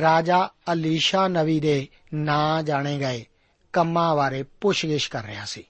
[0.00, 3.24] ਰਾਜਾ ਅਲੀਸ਼ਾ ਨਵੀ ਦੇ ਨਾਂ ਜਾਣੇ ਗਏ,
[3.72, 5.64] ਕੰਮਾਂ ਬਾਰੇ ਪੁੱਛਗਿੱਛ ਕਰ ਰਿਹਾ ਸੀ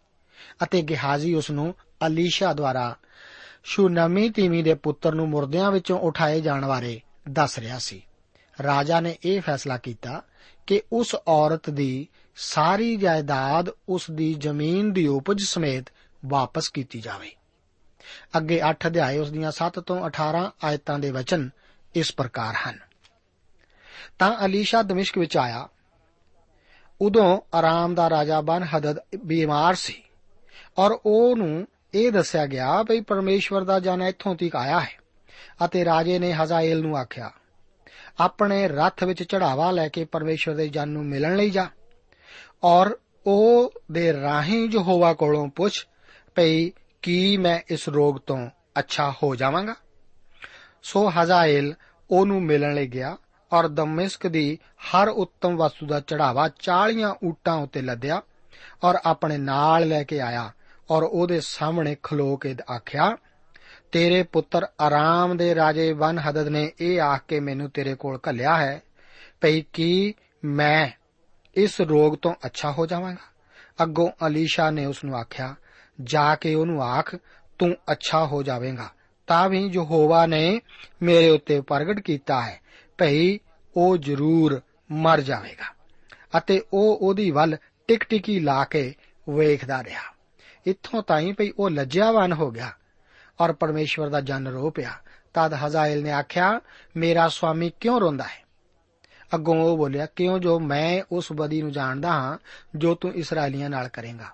[0.63, 1.75] ਅਤੇ ਗਿਹਾਜ਼ੀ ਉਸ ਨੂੰ
[2.07, 2.97] ਅਲੀਸ਼ਾ ਦੁਆਰਾ
[3.65, 8.03] ਸ਼ੂਨਮੀ ਤੀਵੀ ਦੇ ਪੁੱਤਰ ਨੂੰ ਮੁਰਦਿਆਂ ਵਿੱਚੋਂ ਉਠਾਏ ਜਾਣ ਬਾਰੇ ਦੱਸ ਰਿਹਾ ਸੀ।
[8.63, 10.23] ਰਾਜਾ ਨੇ ਇਹ ਫੈਸਲਾ ਕੀਤਾ
[10.67, 15.85] ਕਿ ਉਸ ਔਰਤ ਦੀ ਸਾਰੀ ਜਾਇਦਾਦ ਉਸ ਦੀ ਜ਼ਮੀਨ ਦੀ ਉਪਜ ਸਮੇਤ
[16.27, 17.31] ਵਾਪਸ ਕੀਤੀ ਜਾਵੇ।
[18.37, 21.51] ਅੱਗੇ 8 ਅਧਿਆਏ ਉਸ ਦੀਆਂ 7 ਤੋਂ 18 ਆਇਤਾਂ ਦੇ ਵਚਨ
[21.95, 22.79] ਇਸ ਪ੍ਰਕਾਰ ਹਨ।
[24.19, 25.69] ਤਾਂ ਅਲੀਸ਼ਾ ਦਮਿਸ਼ਕ ਵਿੱਚ ਆਇਆ।
[27.01, 30.03] ਉਦੋਂ ਆਰਾਮ ਦਾ ਰਾਜਾ ਬਨ ਹਦਦ ਬਿਮਾਰ ਸੀ
[30.79, 34.93] ਔਰ ਉਹਨੂੰ ਇਹ ਦੱਸਿਆ ਗਿਆ ਭਈ ਪਰਮੇਸ਼ਵਰ ਦਾ ਜਨ ਇੱਥੋਂ ਤੱਕ ਆਇਆ ਹੈ
[35.65, 37.31] ਅਤੇ ਰਾਜੇ ਨੇ ਹਜ਼ਾਇਲ ਨੂੰ ਆਖਿਆ,
[38.21, 41.67] ਆਪਣੇ ਰੱਥ ਵਿੱਚ ਚੜਾਵਾ ਲੈ ਕੇ ਪਰਮੇਸ਼ਵਰ ਦੇ ਜਨ ਨੂੰ ਮਿਲਣ ਲਈ ਜਾ
[42.65, 45.87] ਔਰ ਉਹ ਦੇ ਰਾਹੀਂ ਯਹੋਵਾ ਕੋਲੋਂ ਪੁੱਛ
[46.35, 46.71] ਭਈ
[47.03, 48.39] ਕੀ ਮੈਂ ਇਸ ਰੋਗ ਤੋਂ
[48.79, 49.75] ਅੱਛਾ ਹੋ ਜਾਵਾਂਗਾ।
[50.83, 51.75] ਸੋ ਹਜ਼ਾਇਲ
[52.11, 53.17] ਉਹਨੂੰ ਮਿਲਣ ਲਈ ਗਿਆ
[53.55, 58.23] ਔਰ ਦਮਿਸ਼ਕ ਦੀ ਹਰ ਉੱਤਮ ਵਸਤੂ ਦਾ ਚੜਾਵਾ 40 ਊਟਾਂ ਉੱਤੇ ਲੱਦਿਆ
[58.85, 60.53] ਔਰ ਆਪਣੇ ਨਾਲ ਲੈ ਕੇ ਆਇਆ
[60.91, 63.17] ਔਰ ਉਹਦੇ ਸਾਹਮਣੇ ਖਲੋ ਕੇ ਆਖਿਆ,
[63.93, 68.57] ਤੇਰੇ ਪੁੱਤਰ ਆਰਾਮ ਦੇ ਰਾਜੇ ਵਨ ਹਦਦ ਨੇ ਇਹ ਆਖ ਕੇ ਮੈਨੂੰ ਤੇਰੇ ਕੋਲ ਘੱਲਿਆ
[68.57, 68.83] ਹੈ
[69.41, 70.15] ਭਈ ਕੀ
[70.45, 70.89] ਮੈਂ
[71.55, 73.35] ਇਸ ਰੋਗ ਤੋਂ ਅੱਛਾ ਹੋ ਜਾਵਾਂਗਾ?
[73.83, 75.55] ਅੱਗੋਂ ਅਲੀਸ਼ਾ ਨੇ ਉਸ ਨੂੰ ਆਖਿਆ,
[76.05, 77.17] ਜਾ ਕੇ ਉਹਨੂੰ ਆਖ,
[77.59, 78.89] ਤੂੰ ਅੱਛਾ ਹੋ ਜਾਵੇਂਗਾ।
[79.27, 80.61] ਤਾਂ ਵੀ ਯਹੋਵਾ ਨੇ
[81.03, 82.64] ਮੇਰੇ ਉੱਤੇ ਪ੍ਰਗਟ ਕੀਤਾ ਹੈ।
[82.99, 83.39] ਭਈ
[83.77, 84.61] ਉਹ ਜ਼ਰੂਰ
[84.93, 85.75] ਮਰ ਜਾਵੇਗਾ।
[86.39, 87.57] ਅਤੇ ਉਹ ਉਹਦੀ ਵੱਲ
[87.89, 88.95] ਟਿਕਟਿਕੀ ਲਾ ਕੇ
[89.31, 90.15] ਵੇਖਦਾ ਰਿਹਾ।
[90.67, 92.73] ਇੱਥੋਂ ਤਾਈਂ ਭਈ ਉਹ ਲੱਜਿਆਵਾਨ ਹੋ ਗਿਆ
[93.41, 94.91] ਔਰ ਪਰਮੇਸ਼ਵਰ ਦਾ ਜਨ ਰੋ ਪਿਆ।
[95.35, 96.61] ਤਦ ਹਜ਼ਾਇਲ ਨੇ ਆਖਿਆ,
[96.97, 98.45] ਮੇਰਾ ਸੁਆਮੀ ਕਿਉਂ ਰੋਂਦਾ ਹੈ?
[99.35, 102.39] ਅੱਗੋਂ ਉਹ ਬੋਲਿਆ, ਕਿਉਂ ਜੋ ਮੈਂ ਉਸ ਬਦੀ ਨੂੰ ਜਾਣਦਾ ਹਾਂ,
[102.77, 104.27] ਜੋ ਤੂੰ ਇਸرائیਲੀਆਂ ਨਾਲ ਕਰੇਗਾ।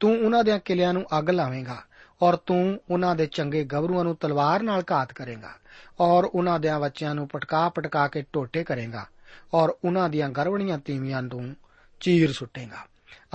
[0.00, 1.82] ਤੂੰ ਉਹਨਾਂ ਦੇ ਕਿਲਿਆਂ ਨੂੰ ਅੱਗ ਲਾਵੇਂਗਾ
[2.22, 5.50] ਔਰ ਤੂੰ ਉਹਨਾਂ ਦੇ ਚੰਗੇ ਗਬਰੂਆਂ ਨੂੰ ਤਲਵਾਰ ਨਾਲ ਘਾਤ ਕਰੇਗਾ।
[6.00, 9.06] ਔਰ ਉਹਨਾਂ ਦੇ ਬੱਚਿਆਂ ਨੂੰ ਪਟਕਾ ਪਟਕਾ ਕੇ ਟੋਟੇ ਕਰੇਗਾ
[9.54, 11.56] ਔਰ ਉਹਨਾਂ ਦੀਆਂ ਗਰਵਣੀਆਂ ਤੀਵੀਆਂ ਨੂੰ
[12.00, 12.86] ਚੀਰ ਸੁੱਟੇਗਾ।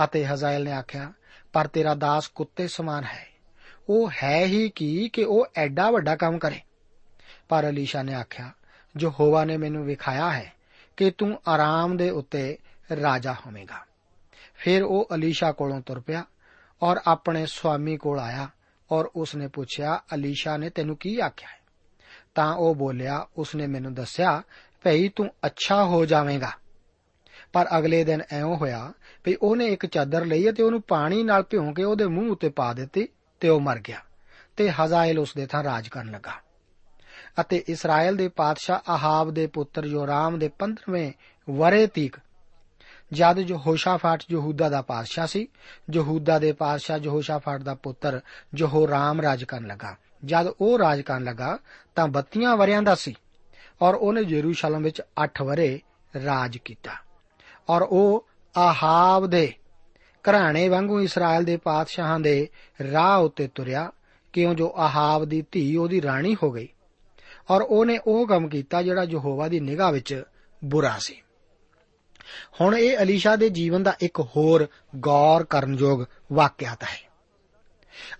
[0.04, 1.12] ਅਤੇ ਹਜ਼ਾਇਲ ਨੇ ਆਖਿਆ,
[1.52, 3.26] ਪਰ ਤੇਰਾ ਦਾਸ ਕੁੱਤੇ ਸਮਾਨ ਹੈ।
[3.88, 6.60] ਉਹ ਹੈ ਹੀ ਕੀ ਕਿ ਉਹ ਐਡਾ ਵੱਡਾ ਕੰਮ ਕਰੇ?
[7.48, 8.50] ਪਰ ਅਲੀਸ਼ਾ ਨੇ ਆਖਿਆ
[8.96, 10.52] ਜੋ ਹੋਵਾ ਨੇ ਮੈਨੂੰ ਵਿਖਾਇਆ ਹੈ
[10.96, 12.58] ਕਿ ਤੂੰ ਆਰਾਮ ਦੇ ਉੱਤੇ
[13.02, 13.84] ਰਾਜਾ ਹੋਵੇਂਗਾ।
[14.54, 16.24] ਫਿਰ ਉਹ ਅਲੀਸ਼ਾ ਕੋਲੋਂ ਤੁਰ ਪਿਆ
[16.82, 18.48] ਔਰ ਆਪਣੇ ਸੁਆਮੀ ਕੋਲ ਆਇਆ
[18.92, 21.59] ਔਰ ਉਸਨੇ ਪੁੱਛਿਆ, ਅਲੀਸ਼ਾ ਨੇ ਤੈਨੂੰ ਕੀ ਆਖਿਆ ਹੈ?
[22.34, 24.42] ਤਾਂ ਉਹ ਬੋਲਿਆ, ਉਸਨੇ ਮੈਨੂੰ ਦੱਸਿਆ,
[24.82, 26.50] ਭਈ ਤੂੰ ਅੱਛਾ ਹੋ ਜਾਵੇਂਗਾ।
[27.52, 28.92] ਪਰ ਅਗਲੇ ਦਿਨ ਐਉਂ ਹੋਇਆ
[29.24, 32.72] ਵੀ ਉਹਨੇ ਇੱਕ ਚਾਦਰ ਲਈ ਅਤੇ ਉਹਨੂੰ ਪਾਣੀ ਨਾਲ ਭਿਉਂ ਕੇ ਉਹਦੇ ਮੂੰਹ ਉੱਤੇ ਪਾ
[32.72, 33.08] ਦਿੱਤੀ
[33.40, 33.98] ਤੇ ਉਹ ਮਰ ਗਿਆ
[34.56, 36.32] ਤੇ ਹਜ਼ਾਇਲ ਉਸ ਦੇ ਥਾਂ ਰਾਜ ਕਰਨ ਲੱਗਾ।
[37.40, 41.12] ਅਤੇ ਇਸਰਾਇਲ ਦੇ ਪਾਤਸ਼ਾਹ ਆਹਾਬ ਦੇ ਪੁੱਤਰ ਯੋਰਾਮ ਦੇ 15ਵੇਂ
[41.50, 42.16] ਵਰੇ ਤੀਕ,
[43.12, 45.48] ਜਦ ਜੋ ਹੋਸ਼ਾਫਾਟ ਯਹੂਦਾ ਦਾ ਪਾਤਸ਼ਾਹ ਸੀ,
[45.92, 48.20] ਯਹੂਦਾ ਦੇ ਪਾਤਸ਼ਾਹ ਯਹੋਸ਼ਾਫਾਟ ਦਾ ਪੁੱਤਰ
[48.56, 51.58] ਯਹੋਰਾਮ ਰਾਜ ਕਰਨ ਲੱਗਾ। ਜਦ ਉਹ ਰਾਜ ਕਰਨ ਲੱਗਾ,
[51.94, 53.14] ਤਾਂ 32 ਵਰਿਆਂ ਦਾ ਸੀ
[53.82, 55.80] ਔਰ ਉਹਨੇ ਯਰੂਸ਼ਲਮ ਵਿੱਚ 8 ਵਰੇ
[56.24, 56.92] ਰਾਜ ਕੀਤਾ
[57.68, 59.52] ਔਰ ਉਹ ਆਹਾਬ ਦੇ
[60.24, 62.48] ਘਰਾਣੇ ਵਾਂਗੂ ਇਸਰਾਇਲ ਦੇ ਪਾਤਸ਼ਾਹਾਂ ਦੇ
[62.92, 63.92] ਰਾਹ ਉੱਤੇ ਤੁਰਿਆ,
[64.32, 66.68] ਕਿਉਂ ਜੋ ਆਹਾਬ ਦੀ ਧੀ ਉਹਦੀ ਰਾਣੀ ਹੋ ਗਈ
[67.50, 70.22] ਔਰ ਉਹਨੇ ਉਹ ਕੰਮ ਕੀਤਾ ਜਿਹੜਾ ਯਹੋਵਾ ਦੀ ਨਿਗਾਹ ਵਿੱਚ
[70.64, 71.22] ਬੁਰਾ ਸੀ।
[72.60, 77.09] ਹੁਣ ਇਹ ਅਲੀਸ਼ਾ ਦੇ ਜੀਵਨ ਦਾ ਇੱਕ ਹੋਰ ਗੌਰ ਕਰਨਯੋਗ ਵਾਕਿਆਤ ਹੈ।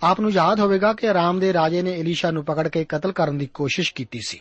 [0.02, 3.38] ਆਪ ਨੂੰ ਯਾਦ ਹੋਵੇਗਾ ਕਿ ਆਰਾਮ ਦੇ ਰਾਜੇ ਨੇ ਅਲੀਸ਼ਾ ਨੂੰ ਪਕੜ ਕੇ ਕਤਲ ਕਰਨ
[3.38, 4.40] ਦੀ ਕੋਸ਼ਿਸ਼ ਕੀਤੀ ਸੀ।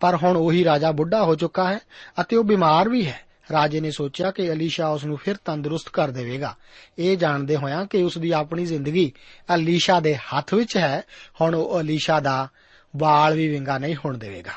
[0.00, 1.78] ਪਰ ਹੁਣ ਉਹੀ ਰਾਜਾ ਬੁੱਢਾ ਹੋ ਚੁੱਕਾ ਹੈ
[2.20, 3.20] ਅਤੇ ਉਹ ਬਿਮਾਰ ਵੀ ਹੈ।
[3.52, 6.56] ਰਾਜੇ ਨੇ ਸੋਚਿਆ ਕਿ ਅਲੀਸ਼ਾ ਉਸ ਨੂੰ ਫਿਰ ਤੰਦਰੁਸਤ ਕਰ ਦੇਵੇਗਾ।
[6.98, 9.12] ਇਹ ਜਾਣਦੇ ਹੋਇਆਂ ਕਿ ਉਸ ਦੀ ਆਪਣੀ ਜ਼ਿੰਦਗੀ
[9.54, 11.02] ਅਲੀਸ਼ਾ ਦੇ ਹੱਥ ਵਿੱਚ ਹੈ,
[11.40, 12.48] ਹੁਣ ਉਹ ਅਲੀਸ਼ਾ ਦਾ
[12.96, 14.52] ਵਾਲ ਵੀ ਵਿੰਗਾ ਨਹੀਂ ਹੋਣ ਦੇਵੇਗਾ।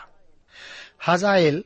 [1.11, 1.63] ਹਜ਼ਾਇਲ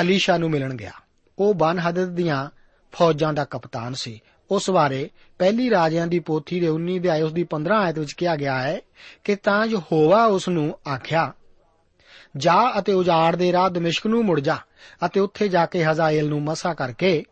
[0.00, 0.92] ਅਲੀਸ਼ਾ ਨੂੰ ਮਿਲਣ ਗਿਆ।
[1.38, 2.48] ਉਹ ਬਨ ਹਦਦ ਦੀਆਂ
[2.92, 7.46] ਫੌਜਾਂ ਦਾ ਕਪਤਾਨ ਸੀ। ਉਸ ਬਾਰੇ ਪਹਿਲੀ ਰਾਜਿਆਂ ਦੀ ਪੋਥੀ ਦੇ 19 ਅਧਿਆਇ ਉਸ ਦੀ
[7.50, 8.80] 15 ਆਇਤ ਵਿੱਚ ਕਿਹਾ ਗਿਆ ਹੈ
[9.24, 11.32] ਕਿ ਤਾਂ ਜੋ ਹੋਵਾ ਉਸ ਨੂੰ ਆਖਿਆ,
[12.36, 14.56] ਜਾ ਅਤੇ ਉਜਾੜ ਦੇ ਰਾਹ ਦਮਿਸ਼ਕ ਨੂੰ ਮੁੜ ਜਾ
[15.06, 17.24] ਅਤੇ ਉੱਥੇ ਜਾ ਕੇ ਹਜ਼ਾਇਲ ਨੂੰ ਮਸਾ ਕਰਕੇ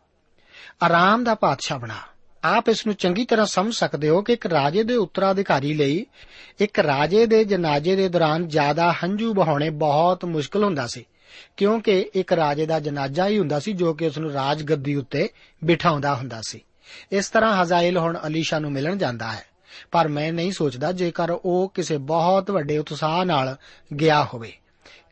[0.83, 1.95] ਆਰਾਮ ਦਾ ਪਾਤਸ਼ਾਹ ਬਣਾ।
[2.45, 6.07] ਆਪ ਇਸ ਨੂੰ ਚੰਗੀ ਤਰ੍ਹਾਂ ਸਮਝ ਸਕਦੇ ਹੋ ਕਿ ਇੱਕ ਰਾਜੇ ਦੇ ਉੱਤਰਾਧਿਕਾਰੀ ਲਈ
[6.61, 11.05] ਇੱਕ ਰਾਜੇ ਦੇ ਜਨਾਜ਼ੇ ਦੇ ਦੌਰਾਨ ਜ਼ਿਆਦਾ ਹੰਝੂ ਬਹਾਉਣੇ ਬਹੁਤ ਮੁਸ਼ਕਲ ਹੁੰਦਾ ਸੀ,
[11.57, 15.29] ਕਿਉਂਕਿ ਇੱਕ ਰਾਜੇ ਦਾ ਜਨਾਜ਼ਾ ਹੀ ਹੁੰਦਾ ਸੀ ਜੋ ਕਿ ਉਸ ਨੂੰ ਰਾਜ ਗੱਦੀ ਉੱਤੇ
[15.65, 16.61] ਬਿਠਾਉਂਦਾ ਹੁੰਦਾ ਸੀ।
[17.13, 19.45] ਇਸ ਤਰ੍ਹਾਂ ਹਜ਼ਾਇਲ ਹੁਣ ਅਲੀਸ਼ਾ ਨੂੰ ਮਿਲਣ ਜਾਂਦਾ ਹੈ।
[19.91, 23.57] ਪਰ ਮੈਂ ਨਹੀਂ ਸੋਚਦਾ ਜੇਕਰ ਉਹ ਕਿਸੇ ਬਹੁਤ ਵੱਡੇ ਉਤਸ਼ਾਹ ਨਾਲ
[24.01, 24.53] ਗਿਆ ਹੋਵੇ।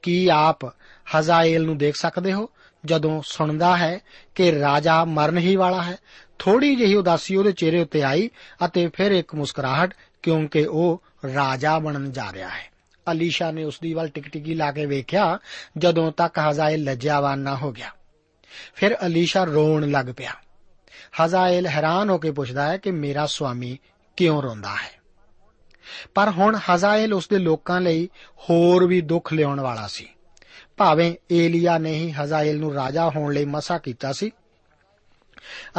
[0.03, 0.65] ਕੀ ਆਪ
[1.19, 2.49] ਹਜ਼ਾਇਲ ਨੂੰ ਦੇਖ ਸਕਦੇ ਹੋ?
[2.85, 3.99] ਜਦੋਂ ਸੁਣਦਾ ਹੈ
[4.35, 5.97] ਕਿ ਰਾਜਾ ਮਰਨ ਹੀ ਵਾਲਾ ਹੈ
[6.39, 8.31] ਥੋੜੀ ਜਿਹੀ ਉਦਾਸੀ ਉਹਦੇ ਚਿਹਰੇ ਉੱਤੇ ਆਈ
[8.65, 11.03] ਅਤੇ ਫਿਰ ਇੱਕ ਮੁਸਕਰਾਹਟ, ਕਿਉਂਕਿ ਉਹ
[11.35, 12.73] ਰਾਜਾ ਬਣਨ ਜਾ ਰਿਹਾ ਹੈ।
[13.12, 15.39] ਅਲੀਸ਼ਾ ਨੇ ਉਸ ਦੀ ਵੱਲ ਟਿਕਟਿਕੀ ਲਾ ਕੇ ਵੇਖਿਆ,
[15.79, 17.91] ਜਦੋਂ ਤੱਕ ਹਜ਼ਾਇਲ ਲੱਜਿਆਵਾਨ ਨਾ ਹੋ ਗਿਆ।
[18.75, 20.33] ਫਿਰ ਅਲੀਸ਼ਾ ਰੋਣ ਲੱਗ ਪਿਆ।
[21.23, 23.79] ਹਜ਼ਾਇਲ ਹੈਰਾਨ ਹੋ ਕੇ ਪੁੱਛਦਾ ਹੈ ਕਿ ਮੇਰਾ ਸੁਆਮੀ
[24.16, 24.97] ਕਿਉਂ ਰੋਂਦਾ ਹੈ?
[26.14, 30.09] ਪਰ ਹੁਣ ਹਜ਼ਾਇਲ ਉਸ ਦੇ ਲੋਕਾਂ ਲਈ ਹੋਰ ਵੀ ਦੁੱਖ ਲਿਆਉਣ ਵਾਲਾ ਸੀ।
[30.77, 34.31] ਭਾਵੇਂ ਏਲੀਆ ਨੇ ਹੀ ਹਜ਼ਾਇਲ ਨੂੰ ਰਾਜਾ ਹੋਣ ਲਈ ਮਸਾ ਕੀਤਾ ਸੀ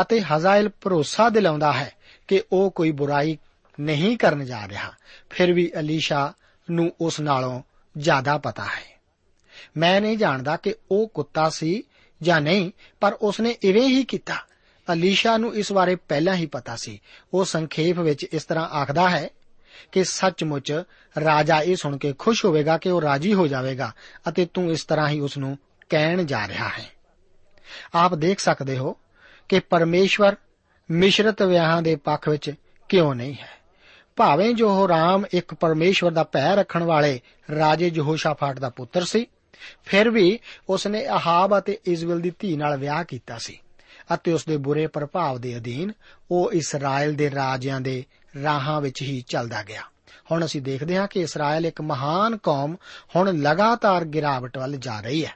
[0.02, 1.92] ਅਤੇ ਹਜ਼ਾਇਲ ਭਰੋਸਾ ਦਿਲਾਉਂਦਾ ਹੈ
[2.28, 3.38] ਕਿ ਉਹ ਕੋਈ ਬੁਰਾਈ
[3.80, 4.94] ਨਹੀਂ ਕਰਨ ਜਾ ਰਿਹਾ,
[5.30, 6.34] ਫਿਰ ਵੀ ਅਲੀਸ਼ਾ
[6.72, 7.62] ਨੂੰ ਉਸ ਨਾਲੋਂ
[7.98, 9.02] ਜ਼ਿਆਦਾ ਪਤਾ ਹੈ।
[9.78, 11.84] ਮੈਂ ਨਹੀਂ ਜਾਣਦਾ ਕਿ ਉਹ ਕੁੱਤਾ ਸੀ
[12.22, 14.36] ਜਾਂ ਨਹੀਂ, ਪਰ ਉਸਨੇ ਇਵੇਂ ਹੀ ਕੀਤਾ
[14.94, 17.02] ਅਲੀਸ਼ਾ ਨੂੰ ਇਸ ਬਾਰੇ ਪਹਿਲਾਂ ਹੀ ਪਤਾ ਸੀ।
[17.34, 19.30] ਉਹ ਸੰਖੇਪ ਵਿੱਚ ਇਸ ਤਰ੍ਹਾਂ ਆਖਦਾ ਹੈ
[19.92, 20.84] ਕਿ ਸੱਚਮੁੱਚ
[21.26, 23.94] ਰਾਜਾ ਇਹ ਸੁਣ ਕੇ ਖੁਸ਼ ਹੋਵੇਗਾ ਕਿ ਉਹ ਰਾਜੀ ਹੋ ਜਾਵੇਗਾ
[24.30, 25.58] ਅਤੇ ਤੂੰ ਇਸ ਤਰ੍ਹਾਂ ਹੀ ਉਸ ਨੂੰ
[25.90, 26.86] ਕਹਿਣ ਜਾ ਰਿਹਾ ਹੈ।
[27.96, 28.98] ਆਪ ਦੇਖ ਸਕਦੇ ਹੋ
[29.50, 30.36] ਕਿ ਪਰਮੇਸ਼ਵਰ
[30.92, 32.54] ਮਿਸ਼ਰਤ ਵਿਆਹਾਂ ਦੇ ਪੱਖ ਵਿੱਚ
[32.90, 33.58] ਕਿਉਂ ਨਹੀਂ ਹੈ।
[34.16, 37.22] ਭਾਵੇਂ ਜੋ ਰਾਮ ਇੱਕ ਪਰਮੇਸ਼ਵਰ ਦਾ ਭੈ ਰੱਖਣ ਵਾਲੇ
[37.56, 39.28] ਰਾਜੇ ਯਹੋਸ਼ਾਫਾਟ ਦਾ ਪੁੱਤਰ ਸੀ,
[39.86, 43.60] ਫਿਰ ਵੀ ਉਸਨੇ ਆਹਾਬ ਅਤੇ ਇਜ਼ਬਲ ਦੀ ਧੀ ਨਾਲ ਵਿਆਹ ਕੀਤਾ ਸੀ।
[44.14, 45.92] ਅਤੇ ਉਸ ਦੇ ਬੁਰੇ ਪ੍ਰਭਾਵ ਦੇ ਅਧੀਨ
[46.32, 48.04] ਉਹ ਇਸਰਾਇਲ ਦੇ ਰਾਜਿਆਂ ਦੇ
[48.44, 49.82] ਰਾਹਾਂ ਵਿੱਚ ਹੀ ਚੱਲਦਾ ਗਿਆ।
[50.32, 52.76] ਹੁਣ ਅਸੀਂ ਦੇਖਦੇ ਹਾਂ ਕਿ ਇਸਰਾਇਲ ਇੱਕ ਮਹਾਨ ਕੌਮ
[53.16, 55.36] ਹੁਣ ਲਗਾਤਾਰ ਗਿਰਾਵਟ ਵੱਲ ਜਾ ਰਹੀ ਹੈ।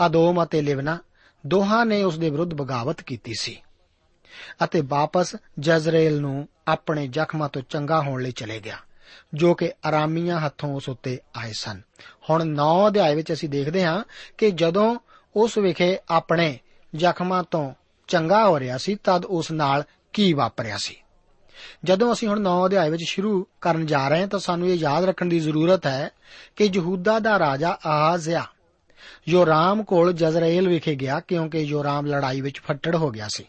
[0.00, 0.98] ਆਦੋਮ ਅਤੇ ਲਿਵਨਾ
[1.46, 3.60] ਦੋਹਾਂ ਨੇ ਉਸ ਦੇ ਵਿਰੁੱਧ ਬਗਾਵਤ ਕੀਤੀ ਸੀ
[4.64, 8.76] ਅਤੇ ਵਾਪਸ ਜਜ਼ਰੇਲ ਨੂੰ ਆਪਣੇ ਜ਼ਖਮਾਂ ਤੋਂ ਚੰਗਾ ਹੋਣ ਲਈ ਚਲੇ ਗਿਆ,
[9.34, 11.80] ਜੋ ਕਿ ਆਰਾਮੀਆਂ ਹੱਥੋਂ ਉਸ ਉੱਤੇ ਆਏ ਸਨ।
[12.30, 14.04] ਹੁਣ 9 ਅਧਿਆਏ ਵਿੱਚ ਅਸੀਂ ਦੇਖਦੇ ਹਾਂ
[14.38, 14.96] ਕਿ ਜਦੋਂ
[15.36, 16.58] ਉਸ ਵਿਖੇ ਆਪਣੇ
[16.94, 17.74] ਜ਼ਖਮਾਂ ਤੋਂ
[18.08, 20.96] ਚੰਗਾ ਹੋ ਰਿਹਾ ਸੀ, ਤਦ ਉਸ ਨਾਲ ਕੀ ਵਾਪਰਿਆ ਸੀ?
[21.84, 25.04] ਜਦੋਂ ਅਸੀਂ ਹੁਣ 9 ਅਧਿਆਏ ਵਿੱਚ ਸ਼ੁਰੂ ਕਰਨ ਜਾ ਰਹੇ ਹਾਂ, ਤਾਂ ਸਾਨੂੰ ਇਹ ਯਾਦ
[25.04, 26.10] ਰੱਖਣ ਦੀ ਜ਼ਰੂਰਤ ਹੈ
[26.56, 28.46] ਕਿ ਯਹੂਦਾ ਦਾ ਰਾਜਾ ਆਹਾਜ਼ਿਆ
[29.28, 33.44] ਯੋਰਾਮ ਕੋਲ ਜਜ਼ਰਾਇਲ ਵਿਖੇ ਗਿਆ, ਕਿਉਂਕਿ ਯੋਰਾਮ ਲੜਾਈ ਵਿੱਚ ਫੱਟੜ ਹੋ ਗਿਆ ਸੀ।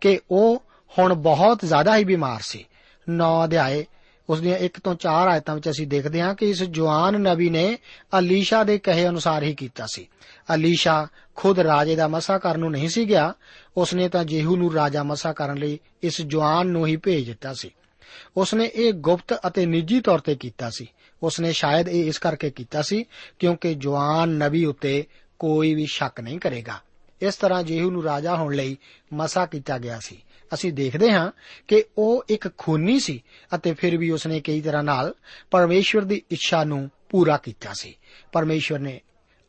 [0.00, 0.62] ਕਿ ਉਹ
[0.98, 2.64] ਹੁਣ ਬਹੁਤ ਜ਼ਿਆਦਾ ਹੀ ਬਿਮਾਰ ਸੀ।
[3.08, 3.86] 9 ਅਧਿਆਏ
[4.30, 7.78] ਉਸ ਦੀਆਂ 1 ਤੋਂ 4 ਆਇਤਾਂ ਵਿੱਚ ਅਸੀਂ ਦੇਖਦੇ ਹਾਂ ਕਿ ਇਸ ਜਵਾਨ ਨਬੀ ਨੇ
[8.18, 10.08] ਅਲੀਸ਼ਾ ਦੇ ਕਹੇ ਅਨੁਸਾਰ ਹੀ ਕੀਤਾ ਸੀ।
[10.54, 13.34] ਅਲੀਸ਼ਾ ਖੁਦ ਰਾਜੇ ਦਾ ਮਸਾ ਕਰਨ ਨੂੰ ਨਹੀਂ ਸੀ ਗਿਆ।
[13.76, 17.70] ਉਸਨੇ ਤਾਂ ਜੇਹੂ ਨੂੰ ਰਾਜਾ ਮਸਾ ਕਰਨ ਲਈ ਇਸ ਜਵਾਨ ਨੂੰ ਹੀ ਭੇਜ ਦਿੱਤਾ ਸੀ।
[18.36, 20.86] ਉਸਨੇ ਇਹ ਗੁਪਤ ਅਤੇ ਨਿੱਜੀ ਤੌਰ ਤੇ ਕੀਤਾ ਸੀ।
[21.22, 23.04] ਉਸਨੇ ਸ਼ਾਇਦ ਇਹ ਇਸ ਕਰਕੇ ਕੀਤਾ ਸੀ
[23.38, 25.04] ਕਿਉਂਕਿ ਜਵਾਨ ਨਬੀ ਉੱਤੇ
[25.38, 26.80] ਕੋਈ ਵੀ ਸ਼ੱਕ ਨਹੀਂ ਕਰੇਗਾ।
[27.22, 28.76] ਇਸ ਤਰ੍ਹਾਂ ਜੇਹੂ ਨੂੰ ਰਾਜਾ ਹੋਣ ਲਈ
[29.12, 30.22] ਮਸਾ ਕੀਤਾ ਗਿਆ ਸੀ।
[30.54, 31.32] ਅਸੀਂ ਦੇਖਦੇ ਹਾਂ
[31.68, 35.14] ਕਿ ਉਹ ਇੱਕ ਖੂਨੀ ਸੀ ਅਤੇ ਫਿਰ ਵੀ ਉਸਨੇ ਕਈ ਤਰ੍ਹਾਂ ਨਾਲ
[35.50, 37.96] ਪਰਮੇਸ਼ਵਰ ਦੀ ਇੱਛਾ ਨੂੰ ਪੂਰਾ ਕੀਤਾ ਸੀ।
[38.32, 39.00] ਪਰਮੇਸ਼ਵਰ ਨੇ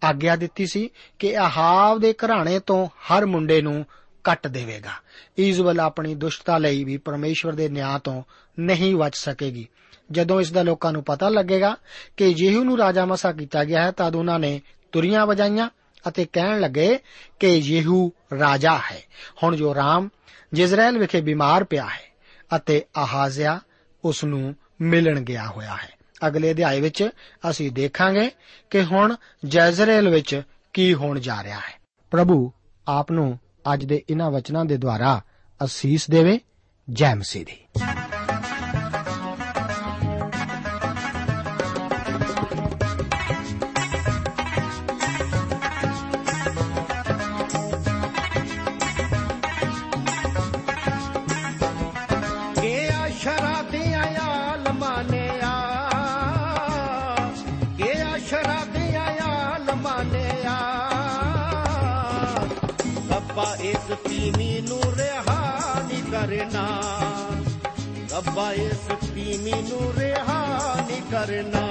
[0.03, 3.85] ਆਗਿਆ ਦਿੱਤੀ ਸੀ ਕਿ ਆਹਾਬ ਦੇ ਘਰਾਣੇ ਤੋਂ ਹਰ ਮੁੰਡੇ ਨੂੰ
[4.23, 4.91] ਕੱਟ ਦੇਵੇਗਾ।
[5.37, 8.23] ਇਜ਼ਬਲ ਆਪਣੀ ਦੁਸ਼ਟਤਾ ਲਈ ਵੀ ਪਰਮੇਸ਼ਵਰ ਦੇ ਨਿਆਂ ਤੋਂ
[8.59, 9.67] ਨਹੀਂ ਬਚ ਸਕੇਗੀ।
[10.11, 11.77] ਜਦੋਂ ਇਸ ਦਾ ਲੋਕਾਂ ਨੂੰ ਪਤਾ ਲੱਗੇਗਾ
[12.17, 14.61] ਕਿ ਯੇਹੂ ਨੂੰ ਰਾਜਾ ਮਸਾ ਕੀਤਾ ਗਿਆ ਹੈ, ਤਦ ਉਹਨਾਂ ਨੇ
[14.91, 15.69] ਤੁਰੀਆਂ ਵਜਾਈਆਂ
[16.07, 16.99] ਅਤੇ ਕਹਿਣ ਲੱਗੇ
[17.39, 19.03] ਕਿ ਯੇਹੂ ਰਾਜਾ ਹੈ।
[19.43, 20.09] ਹੁਣ ਜੋ ਰਾਮ
[20.53, 22.11] ਜਿਜ਼ਰਾਇਲ ਵਿਖੇ ਬਿਮਾਰ ਪਿਆ ਹੈ
[22.55, 23.59] ਅਤੇ ਆਹਾਜ਼ਿਆ
[24.05, 27.09] ਉਸ ਨੂੰ ਮਿਲਣ ਗਿਆ ਹੋਇਆ ਹੈ। ਅਗਲੇ ਅਧਿਆਏ ਵਿੱਚ
[27.49, 28.31] ਅਸੀਂ ਦੇਖਾਂਗੇ
[28.69, 30.41] ਕਿ ਹੁਣ ਜੈਜ਼ਰੇਲ ਵਿੱਚ
[30.73, 32.51] ਕੀ ਹੋਣ ਜਾ ਰਿਹਾ ਹੈ। ਪ੍ਰਭੂ,
[32.87, 33.39] ਆਪ ਨੂੰ
[33.73, 35.21] ਅੱਜ ਦੇ ਇਹਨਾਂ ਵਚਨਾਂ ਦੇ ਦੁਆਰਾ
[35.63, 36.39] ਅਸੀਸ ਦੇਵੇ
[36.89, 37.81] ਜੈ ਮਸੀਹ ਦੀ।
[63.31, 66.81] ਰੱਬਾ ਇਸ ਤੀਮੀ ਨੂੰ ਰਿਹਾ ਨਹੀਂ ਕਰਨਾ।
[68.11, 71.67] ਰੱਬਾ ਇਸ ਤੀਮੀ ਨੂੰ ਰਿਹਾ ਨਹੀਂ ਕਰਨਾ।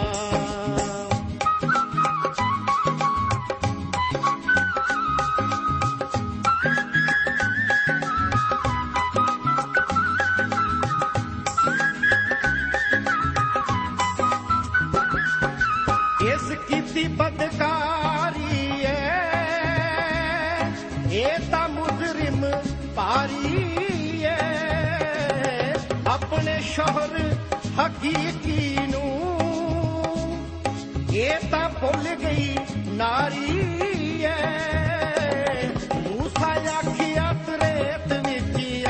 [33.01, 38.89] ਨਾਰੀ ਏ ਮੂਸਾ ਆਖਿਆ ਤਰੇਤ ਵਿੱਚ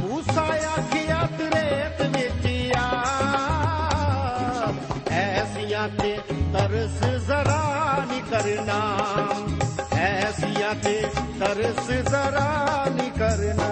[0.00, 0.42] ਮੂਸਾ
[0.76, 2.46] ਆਖਿਆ ਤਰੇਤ ਵਿੱਚ
[5.10, 6.18] ਐਸੀਆਂ ਤੇ
[6.52, 8.80] ਤਰਸ ਜ਼ਰਾ ਨਹੀਂ ਕਰਨਾ।
[9.98, 11.06] ਐਸੀਆਂ ਤੇ
[11.40, 13.68] ਤਰਸ ਜ਼ਰਾ ਨਹੀਂ ਕਰਨਾ।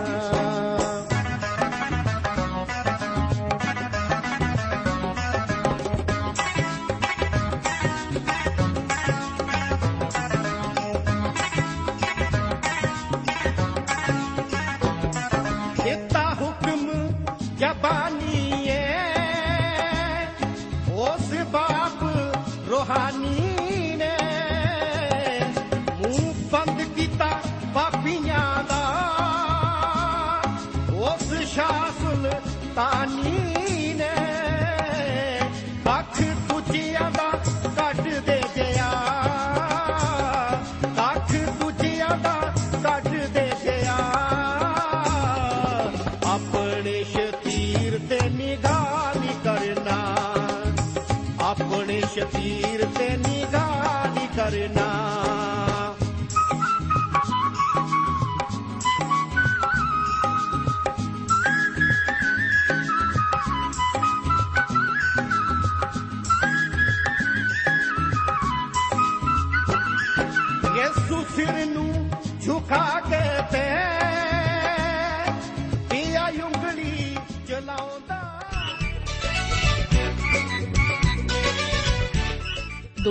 [32.76, 34.10] ਤਾਨੀ ਨੇ
[35.98, 37.30] ਅੱਖ ਤੁਝਿਆਂ ਦਾ
[37.76, 38.90] ਕੱਢ ਦੇ ਗਿਆ
[41.04, 42.34] ਅੱਖ ਤੁਝਿਆਂ ਦਾ
[42.84, 43.96] ਕੱਢ ਦੇ ਗਿਆ
[46.26, 49.98] ਆਪਣੇ ਸ਼ਤੀਰ ਤੇ ਨਿਗਾਹ ਨਹੀਂ ਕਰਨਾ।
[51.40, 53.08] ਆਪਣੇ ਸ਼ਤੀਰ ਤੇ